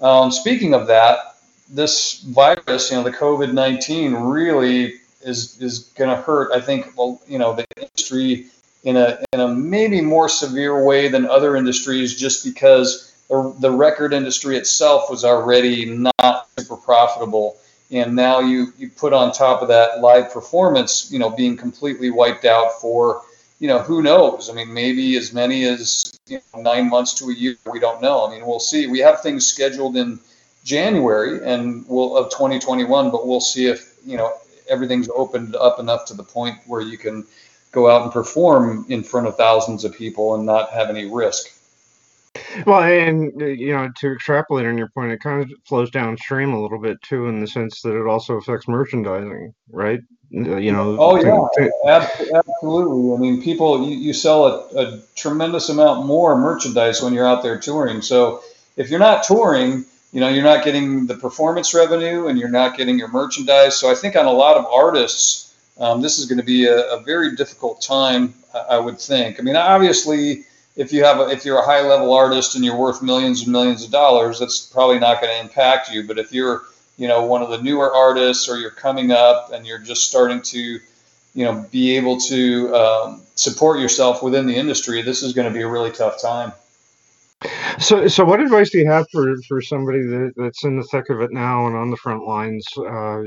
um, 0.00 0.30
speaking 0.30 0.74
of 0.74 0.86
that, 0.86 1.33
this 1.68 2.20
virus, 2.22 2.90
you 2.90 2.96
know, 2.96 3.02
the 3.02 3.12
COVID 3.12 3.52
19 3.52 4.14
really 4.14 4.94
is, 5.22 5.60
is 5.60 5.90
going 5.96 6.10
to 6.10 6.16
hurt, 6.16 6.52
I 6.52 6.60
think, 6.60 6.96
well, 6.96 7.20
you 7.26 7.38
know, 7.38 7.54
the 7.54 7.64
industry 7.76 8.46
in 8.84 8.96
a, 8.96 9.18
in 9.32 9.40
a 9.40 9.48
maybe 9.48 10.00
more 10.00 10.28
severe 10.28 10.84
way 10.84 11.08
than 11.08 11.26
other 11.26 11.56
industries 11.56 12.18
just 12.18 12.44
because 12.44 13.14
the, 13.28 13.54
the 13.60 13.70
record 13.70 14.12
industry 14.12 14.56
itself 14.56 15.10
was 15.10 15.24
already 15.24 15.86
not 15.86 16.48
super 16.58 16.76
profitable. 16.76 17.56
And 17.90 18.14
now 18.14 18.40
you, 18.40 18.72
you 18.78 18.90
put 18.90 19.12
on 19.12 19.32
top 19.32 19.62
of 19.62 19.68
that 19.68 20.00
live 20.00 20.32
performance, 20.32 21.10
you 21.10 21.18
know, 21.18 21.30
being 21.30 21.56
completely 21.56 22.10
wiped 22.10 22.44
out 22.44 22.80
for 22.80 23.22
you 23.64 23.68
know, 23.68 23.78
who 23.78 24.02
knows? 24.02 24.50
I 24.50 24.52
mean, 24.52 24.74
maybe 24.74 25.16
as 25.16 25.32
many 25.32 25.64
as 25.64 26.18
you 26.26 26.38
know, 26.54 26.60
nine 26.60 26.90
months 26.90 27.14
to 27.14 27.30
a 27.30 27.34
year. 27.34 27.56
We 27.70 27.80
don't 27.80 28.02
know. 28.02 28.26
I 28.26 28.30
mean, 28.30 28.46
we'll 28.46 28.60
see. 28.60 28.86
We 28.86 28.98
have 28.98 29.22
things 29.22 29.46
scheduled 29.46 29.96
in 29.96 30.18
January 30.64 31.44
and 31.44 31.84
we'll 31.86 32.16
of 32.16 32.30
2021, 32.30 33.10
but 33.10 33.26
we'll 33.26 33.40
see 33.40 33.66
if 33.66 33.94
you 34.04 34.16
know 34.16 34.32
everything's 34.68 35.08
opened 35.14 35.54
up 35.54 35.78
enough 35.78 36.06
to 36.06 36.14
the 36.14 36.24
point 36.24 36.58
where 36.66 36.80
you 36.80 36.98
can 36.98 37.24
go 37.70 37.90
out 37.90 38.02
and 38.02 38.12
perform 38.12 38.86
in 38.88 39.02
front 39.02 39.26
of 39.26 39.36
thousands 39.36 39.84
of 39.84 39.94
people 39.94 40.34
and 40.34 40.46
not 40.46 40.70
have 40.70 40.88
any 40.88 41.04
risk. 41.04 41.50
Well, 42.66 42.82
and 42.82 43.32
you 43.40 43.72
know, 43.72 43.90
to 43.96 44.12
extrapolate 44.12 44.66
on 44.66 44.78
your 44.78 44.88
point, 44.88 45.12
it 45.12 45.20
kind 45.20 45.42
of 45.42 45.50
flows 45.66 45.90
downstream 45.90 46.52
a 46.52 46.60
little 46.60 46.80
bit 46.80 47.00
too, 47.02 47.26
in 47.26 47.40
the 47.40 47.46
sense 47.46 47.82
that 47.82 47.94
it 47.94 48.06
also 48.06 48.34
affects 48.34 48.66
merchandising, 48.66 49.54
right? 49.70 50.00
You 50.30 50.72
know. 50.72 50.96
Oh 50.98 51.16
yeah, 51.16 51.68
absolutely. 51.86 53.14
I 53.14 53.18
mean, 53.18 53.42
people, 53.42 53.88
you, 53.88 53.96
you 53.96 54.12
sell 54.12 54.46
a, 54.46 54.82
a 54.82 55.00
tremendous 55.14 55.68
amount 55.68 56.06
more 56.06 56.36
merchandise 56.36 57.02
when 57.02 57.12
you're 57.12 57.26
out 57.26 57.42
there 57.42 57.58
touring. 57.58 58.02
So 58.02 58.42
if 58.76 58.90
you're 58.90 58.98
not 58.98 59.22
touring, 59.24 59.84
you 60.14 60.20
know, 60.20 60.28
you're 60.28 60.44
not 60.44 60.64
getting 60.64 61.06
the 61.06 61.16
performance 61.16 61.74
revenue 61.74 62.28
and 62.28 62.38
you're 62.38 62.48
not 62.48 62.78
getting 62.78 62.98
your 62.98 63.08
merchandise. 63.08 63.76
So 63.76 63.90
I 63.90 63.94
think 63.94 64.16
on 64.16 64.24
a 64.24 64.32
lot 64.32 64.56
of 64.56 64.64
artists, 64.64 65.54
um, 65.76 66.00
this 66.00 66.18
is 66.18 66.26
going 66.26 66.38
to 66.38 66.44
be 66.44 66.66
a, 66.66 66.94
a 66.94 67.00
very 67.00 67.34
difficult 67.36 67.82
time. 67.82 68.32
I 68.70 68.78
would 68.78 69.00
think. 69.00 69.40
I 69.40 69.42
mean, 69.42 69.56
obviously 69.56 70.44
if 70.76 70.92
you 70.92 71.04
have 71.04 71.20
a, 71.20 71.28
if 71.28 71.44
you're 71.44 71.58
a 71.58 71.64
high 71.64 71.80
level 71.80 72.12
artist 72.12 72.54
and 72.54 72.64
you're 72.64 72.76
worth 72.76 73.02
millions 73.02 73.42
and 73.42 73.52
millions 73.52 73.84
of 73.84 73.90
dollars, 73.90 74.38
that's 74.38 74.60
probably 74.66 74.98
not 74.98 75.20
going 75.20 75.32
to 75.32 75.40
impact 75.40 75.90
you. 75.90 76.06
But 76.06 76.18
if 76.18 76.32
you're 76.32 76.62
you 76.96 77.08
know 77.08 77.24
one 77.24 77.42
of 77.42 77.50
the 77.50 77.60
newer 77.60 77.92
artists 77.92 78.48
or 78.48 78.58
you're 78.58 78.70
coming 78.70 79.10
up 79.10 79.52
and 79.52 79.66
you're 79.66 79.78
just 79.78 80.06
starting 80.06 80.42
to 80.42 80.58
you 80.58 81.44
know 81.44 81.66
be 81.70 81.96
able 81.96 82.18
to 82.20 82.74
um, 82.74 83.22
support 83.34 83.80
yourself 83.80 84.22
within 84.22 84.46
the 84.46 84.54
industry, 84.54 85.02
this 85.02 85.22
is 85.22 85.32
going 85.32 85.48
to 85.48 85.54
be 85.54 85.62
a 85.62 85.68
really 85.68 85.90
tough 85.90 86.20
time. 86.20 86.52
So, 87.78 88.08
so 88.08 88.24
what 88.24 88.40
advice 88.40 88.70
do 88.70 88.78
you 88.78 88.90
have 88.90 89.06
for, 89.12 89.34
for 89.48 89.60
somebody 89.60 90.00
that, 90.00 90.32
that's 90.36 90.64
in 90.64 90.76
the 90.76 90.84
thick 90.84 91.10
of 91.10 91.20
it 91.20 91.32
now 91.32 91.66
and 91.66 91.76
on 91.76 91.90
the 91.90 91.96
front 91.96 92.24
lines, 92.24 92.64
uh, 92.78 93.22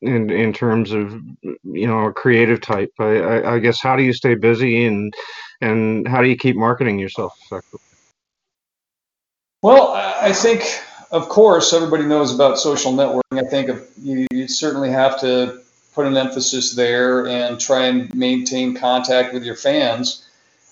in 0.00 0.30
in 0.30 0.52
terms 0.52 0.92
of 0.92 1.12
you 1.42 1.86
know 1.86 2.06
a 2.06 2.12
creative 2.12 2.60
type? 2.60 2.90
I, 2.98 3.18
I, 3.18 3.54
I 3.54 3.58
guess 3.58 3.80
how 3.80 3.96
do 3.96 4.02
you 4.02 4.12
stay 4.12 4.34
busy 4.34 4.86
and 4.86 5.14
and 5.60 6.08
how 6.08 6.22
do 6.22 6.28
you 6.28 6.36
keep 6.36 6.56
marketing 6.56 6.98
yourself 6.98 7.32
effectively? 7.44 7.80
Well, 9.62 9.92
I 9.92 10.32
think, 10.32 10.64
of 11.12 11.28
course, 11.28 11.72
everybody 11.72 12.04
knows 12.04 12.34
about 12.34 12.58
social 12.58 12.92
networking. 12.92 13.46
I 13.46 13.48
think 13.48 13.70
you, 14.02 14.26
you 14.32 14.48
certainly 14.48 14.90
have 14.90 15.20
to 15.20 15.62
put 15.94 16.06
an 16.06 16.16
emphasis 16.16 16.74
there 16.74 17.28
and 17.28 17.60
try 17.60 17.86
and 17.86 18.12
maintain 18.14 18.74
contact 18.74 19.32
with 19.32 19.44
your 19.44 19.54
fans. 19.54 20.26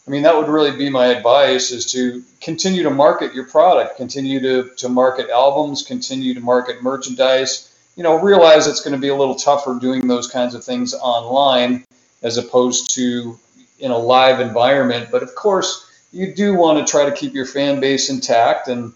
I 0.06 0.10
mean, 0.10 0.22
that 0.22 0.36
would 0.36 0.48
really 0.48 0.76
be 0.76 0.88
my 0.88 1.06
advice 1.06 1.70
is 1.70 1.86
to 1.92 2.22
continue 2.40 2.82
to 2.82 2.90
market 2.90 3.34
your 3.34 3.44
product, 3.44 3.96
continue 3.96 4.40
to, 4.40 4.70
to 4.78 4.88
market 4.88 5.30
albums, 5.30 5.82
continue 5.82 6.34
to 6.34 6.40
market 6.40 6.82
merchandise. 6.82 7.72
You 7.96 8.02
know, 8.02 8.18
realize 8.18 8.66
it's 8.66 8.80
going 8.80 8.94
to 8.94 9.00
be 9.00 9.08
a 9.08 9.14
little 9.14 9.34
tougher 9.34 9.78
doing 9.80 10.08
those 10.08 10.26
kinds 10.26 10.54
of 10.54 10.64
things 10.64 10.94
online 10.94 11.84
as 12.22 12.38
opposed 12.38 12.94
to 12.94 13.38
in 13.78 13.90
a 13.90 13.98
live 13.98 14.40
environment. 14.40 15.08
But 15.10 15.22
of 15.22 15.34
course, 15.34 15.86
you 16.12 16.34
do 16.34 16.54
want 16.54 16.84
to 16.84 16.90
try 16.90 17.04
to 17.04 17.12
keep 17.14 17.34
your 17.34 17.46
fan 17.46 17.80
base 17.80 18.10
intact, 18.10 18.68
and 18.68 18.92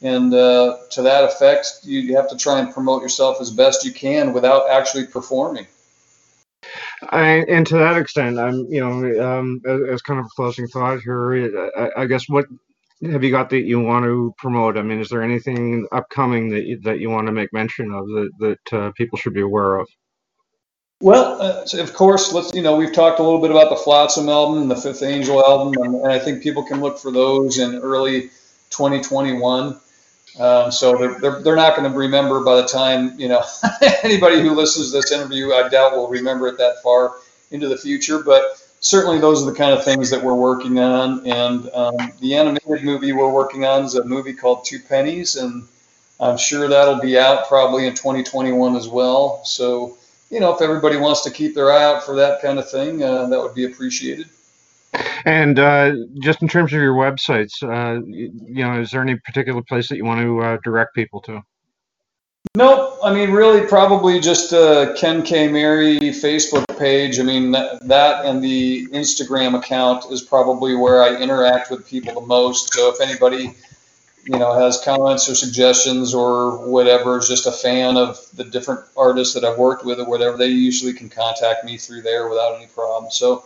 and 0.00 0.34
uh, 0.34 0.78
to 0.90 1.02
that 1.02 1.24
effect, 1.24 1.80
you 1.84 2.16
have 2.16 2.28
to 2.28 2.36
try 2.36 2.58
and 2.58 2.72
promote 2.72 3.02
yourself 3.02 3.40
as 3.40 3.50
best 3.50 3.84
you 3.84 3.92
can 3.92 4.32
without 4.32 4.68
actually 4.68 5.06
performing. 5.06 5.66
I, 7.08 7.44
and 7.48 7.66
to 7.66 7.78
that 7.78 7.96
extent, 7.96 8.38
I'm, 8.38 8.66
you 8.68 8.80
know, 8.80 9.38
um, 9.38 9.60
as, 9.66 9.80
as, 9.94 10.02
kind 10.02 10.20
of 10.20 10.26
a 10.26 10.34
closing 10.36 10.68
thought 10.68 11.00
here, 11.00 11.70
I, 11.76 12.02
I, 12.02 12.06
guess 12.06 12.28
what 12.28 12.46
have 13.10 13.24
you 13.24 13.30
got 13.30 13.50
that 13.50 13.62
you 13.62 13.80
want 13.80 14.04
to 14.04 14.32
promote? 14.38 14.76
I 14.76 14.82
mean, 14.82 15.00
is 15.00 15.08
there 15.08 15.22
anything 15.22 15.86
upcoming 15.90 16.50
that 16.50 16.64
you, 16.64 16.80
that 16.80 17.00
you 17.00 17.10
want 17.10 17.26
to 17.26 17.32
make 17.32 17.52
mention 17.52 17.92
of 17.92 18.06
that 18.06 18.30
that 18.38 18.72
uh, 18.72 18.92
people 18.92 19.18
should 19.18 19.34
be 19.34 19.40
aware 19.40 19.76
of? 19.76 19.88
Well, 21.00 21.42
uh, 21.42 21.66
so 21.66 21.82
of 21.82 21.94
course, 21.94 22.32
let's 22.32 22.54
you 22.54 22.62
know 22.62 22.76
we've 22.76 22.92
talked 22.92 23.18
a 23.18 23.24
little 23.24 23.40
bit 23.40 23.50
about 23.50 23.70
the 23.70 23.76
Flotsam 23.76 24.28
album 24.28 24.68
the 24.68 24.76
Fifth 24.76 25.02
Angel 25.02 25.44
album, 25.44 25.74
and, 25.82 25.96
and 25.96 26.12
I 26.12 26.20
think 26.20 26.44
people 26.44 26.62
can 26.62 26.80
look 26.80 26.98
for 26.98 27.10
those 27.10 27.58
in 27.58 27.74
early 27.74 28.30
2021. 28.70 29.80
Um, 30.38 30.72
so 30.72 30.96
they're, 30.96 31.18
they're, 31.20 31.42
they're 31.42 31.56
not 31.56 31.76
going 31.76 31.90
to 31.90 31.96
remember 31.96 32.42
by 32.42 32.56
the 32.56 32.66
time 32.66 33.18
you 33.20 33.28
know 33.28 33.42
anybody 34.02 34.40
who 34.40 34.52
listens 34.52 34.90
to 34.90 34.98
this 34.98 35.12
interview. 35.12 35.52
I 35.52 35.68
doubt 35.68 35.94
will 35.94 36.08
remember 36.08 36.48
it 36.48 36.58
that 36.58 36.82
far 36.82 37.16
into 37.50 37.68
the 37.68 37.76
future, 37.76 38.22
but 38.22 38.62
certainly 38.80 39.18
those 39.18 39.42
are 39.42 39.50
the 39.50 39.56
kind 39.56 39.72
of 39.72 39.84
things 39.84 40.10
that 40.10 40.22
we're 40.22 40.34
working 40.34 40.78
on. 40.78 41.26
And 41.26 41.70
um, 41.74 42.12
the 42.20 42.34
animated 42.34 42.82
movie 42.82 43.12
we're 43.12 43.32
working 43.32 43.64
on 43.64 43.84
is 43.84 43.94
a 43.94 44.04
movie 44.04 44.32
called 44.32 44.64
Two 44.64 44.80
Pennies, 44.80 45.36
and 45.36 45.68
I'm 46.18 46.38
sure 46.38 46.68
that'll 46.68 47.00
be 47.00 47.18
out 47.18 47.48
probably 47.48 47.86
in 47.86 47.94
2021 47.94 48.76
as 48.76 48.88
well. 48.88 49.44
So 49.44 49.98
you 50.30 50.40
know, 50.40 50.54
if 50.54 50.62
everybody 50.62 50.96
wants 50.96 51.20
to 51.22 51.30
keep 51.30 51.54
their 51.54 51.70
eye 51.70 51.84
out 51.84 52.04
for 52.04 52.16
that 52.16 52.40
kind 52.40 52.58
of 52.58 52.70
thing, 52.70 53.02
uh, 53.02 53.26
that 53.26 53.38
would 53.38 53.54
be 53.54 53.66
appreciated. 53.66 54.30
And 55.24 55.58
uh, 55.58 55.92
just 56.20 56.42
in 56.42 56.48
terms 56.48 56.72
of 56.72 56.80
your 56.80 56.94
websites, 56.94 57.62
uh, 57.62 58.02
you 58.06 58.64
know, 58.64 58.80
is 58.80 58.90
there 58.90 59.02
any 59.02 59.16
particular 59.16 59.62
place 59.62 59.88
that 59.88 59.96
you 59.96 60.04
want 60.04 60.20
to 60.20 60.40
uh, 60.40 60.56
direct 60.62 60.94
people 60.94 61.20
to? 61.22 61.42
Nope. 62.54 62.98
I 63.02 63.14
mean, 63.14 63.30
really, 63.30 63.66
probably 63.66 64.20
just 64.20 64.52
uh, 64.52 64.94
Ken 64.94 65.22
K. 65.22 65.48
Mary 65.48 65.98
Facebook 66.00 66.66
page. 66.78 67.18
I 67.18 67.22
mean, 67.22 67.52
that, 67.52 67.86
that 67.88 68.26
and 68.26 68.42
the 68.42 68.88
Instagram 68.88 69.56
account 69.58 70.10
is 70.10 70.20
probably 70.20 70.74
where 70.74 71.02
I 71.02 71.16
interact 71.16 71.70
with 71.70 71.86
people 71.86 72.20
the 72.20 72.26
most. 72.26 72.74
So 72.74 72.92
if 72.92 73.00
anybody 73.00 73.54
you 74.24 74.38
know, 74.38 74.54
has 74.54 74.80
comments 74.84 75.28
or 75.28 75.34
suggestions 75.34 76.14
or 76.14 76.68
whatever, 76.68 77.18
is 77.18 77.28
just 77.28 77.46
a 77.46 77.52
fan 77.52 77.96
of 77.96 78.18
the 78.34 78.44
different 78.44 78.80
artists 78.96 79.34
that 79.34 79.44
I've 79.44 79.58
worked 79.58 79.84
with 79.84 79.98
or 79.98 80.04
whatever, 80.04 80.36
they 80.36 80.46
usually 80.48 80.92
can 80.92 81.08
contact 81.08 81.64
me 81.64 81.76
through 81.76 82.02
there 82.02 82.28
without 82.28 82.56
any 82.56 82.66
problem. 82.66 83.10
So 83.10 83.44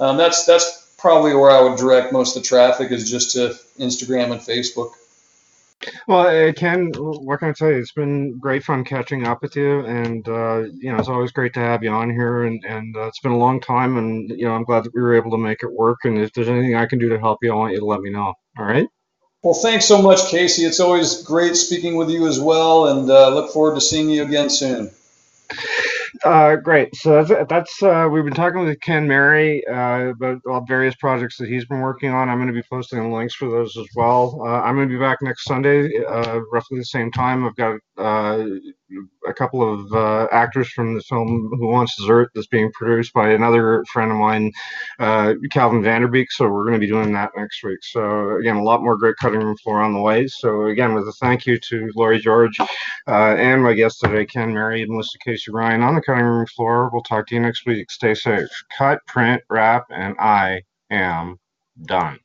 um, 0.00 0.16
that's 0.16 0.44
that's 0.46 0.94
probably 0.98 1.34
where 1.34 1.50
I 1.50 1.60
would 1.60 1.78
direct 1.78 2.12
most 2.12 2.36
of 2.36 2.42
the 2.42 2.48
traffic 2.48 2.90
is 2.90 3.10
just 3.10 3.32
to 3.32 3.54
Instagram 3.78 4.32
and 4.32 4.40
Facebook. 4.40 4.92
Well, 6.06 6.52
Ken, 6.52 6.92
what 6.96 7.38
can 7.38 7.48
I 7.48 7.52
tell 7.52 7.70
you? 7.70 7.78
It's 7.78 7.92
been 7.92 8.38
great 8.38 8.62
fun 8.64 8.84
catching 8.84 9.26
up 9.26 9.40
with 9.40 9.56
you, 9.56 9.80
and 9.86 10.26
uh, 10.28 10.64
you 10.74 10.92
know 10.92 10.98
it's 10.98 11.08
always 11.08 11.32
great 11.32 11.54
to 11.54 11.60
have 11.60 11.82
you 11.82 11.90
on 11.90 12.10
here. 12.10 12.44
And 12.44 12.62
and 12.64 12.96
uh, 12.96 13.06
it's 13.06 13.20
been 13.20 13.32
a 13.32 13.38
long 13.38 13.60
time, 13.60 13.96
and 13.96 14.28
you 14.30 14.44
know 14.44 14.52
I'm 14.52 14.64
glad 14.64 14.84
that 14.84 14.94
we 14.94 15.00
were 15.00 15.14
able 15.14 15.30
to 15.30 15.38
make 15.38 15.62
it 15.62 15.72
work. 15.72 16.00
And 16.04 16.18
if 16.18 16.32
there's 16.32 16.48
anything 16.48 16.76
I 16.76 16.86
can 16.86 16.98
do 16.98 17.08
to 17.08 17.18
help 17.18 17.38
you, 17.42 17.52
I 17.52 17.56
want 17.56 17.72
you 17.72 17.80
to 17.80 17.86
let 17.86 18.00
me 18.00 18.10
know. 18.10 18.34
All 18.58 18.64
right. 18.64 18.86
Well, 19.42 19.54
thanks 19.54 19.86
so 19.86 20.02
much, 20.02 20.28
Casey. 20.28 20.64
It's 20.64 20.80
always 20.80 21.22
great 21.22 21.56
speaking 21.56 21.96
with 21.96 22.10
you 22.10 22.26
as 22.26 22.38
well, 22.38 22.88
and 22.88 23.10
uh, 23.10 23.30
look 23.30 23.52
forward 23.52 23.76
to 23.76 23.80
seeing 23.80 24.10
you 24.10 24.22
again 24.22 24.50
soon. 24.50 24.90
Uh, 26.24 26.56
great. 26.56 26.94
So 26.96 27.22
that's, 27.22 27.48
that's 27.48 27.82
uh, 27.82 28.08
we've 28.10 28.24
been 28.24 28.34
talking 28.34 28.60
with 28.60 28.80
Ken 28.80 29.08
Mary 29.08 29.66
uh, 29.66 30.08
about 30.10 30.68
various 30.68 30.94
projects 30.96 31.36
that 31.38 31.48
he's 31.48 31.64
been 31.64 31.80
working 31.80 32.10
on. 32.10 32.28
I'm 32.28 32.38
going 32.38 32.48
to 32.48 32.54
be 32.54 32.62
posting 32.68 33.10
links 33.12 33.34
for 33.34 33.48
those 33.48 33.76
as 33.76 33.86
well. 33.96 34.40
Uh, 34.44 34.60
I'm 34.60 34.76
going 34.76 34.88
to 34.88 34.94
be 34.94 35.00
back 35.00 35.18
next 35.22 35.44
Sunday, 35.44 36.04
uh, 36.04 36.40
roughly 36.52 36.78
the 36.78 36.84
same 36.84 37.10
time. 37.10 37.44
I've 37.44 37.56
got 37.56 37.78
uh, 37.96 38.44
a 39.26 39.32
couple 39.34 39.62
of 39.62 40.28
actors 40.32 40.68
from 40.70 40.94
the 40.94 41.02
film 41.02 41.50
Who 41.58 41.68
Wants 41.68 41.96
Dessert 41.96 42.30
that's 42.34 42.48
being 42.48 42.70
produced 42.72 43.12
by 43.12 43.30
another 43.30 43.84
friend 43.92 44.10
of 44.10 44.18
mine, 44.18 44.50
Calvin 44.98 45.82
Vanderbeek. 45.82 46.26
So 46.30 46.48
we're 46.48 46.64
going 46.64 46.74
to 46.74 46.80
be 46.80 46.88
doing 46.88 47.12
that 47.12 47.30
next 47.36 47.62
week. 47.62 47.78
So 47.82 48.36
again, 48.36 48.56
a 48.56 48.62
lot 48.62 48.82
more 48.82 48.96
great 48.96 49.16
cutting 49.20 49.40
room 49.40 49.56
floor 49.58 49.80
on 49.80 49.92
the 49.94 50.00
way. 50.00 50.26
So 50.26 50.66
again, 50.66 50.94
with 50.94 51.06
a 51.06 51.12
thank 51.20 51.46
you 51.46 51.58
to 51.58 51.90
Laurie 51.94 52.18
George 52.18 52.58
and 53.06 53.62
my 53.62 53.74
guest 53.74 54.00
today, 54.00 54.26
Ken 54.26 54.52
Mary 54.52 54.82
and 54.82 54.90
Melissa 54.90 55.18
Casey 55.24 55.52
Ryan 55.52 55.82
the 56.00 56.12
cutting 56.12 56.24
room 56.24 56.46
floor. 56.46 56.90
We'll 56.92 57.02
talk 57.02 57.26
to 57.28 57.34
you 57.34 57.40
next 57.40 57.66
week. 57.66 57.90
Stay 57.90 58.14
safe. 58.14 58.48
Cut, 58.76 59.00
print, 59.06 59.42
wrap, 59.48 59.84
and 59.90 60.16
I 60.18 60.62
am 60.90 61.38
done. 61.86 62.18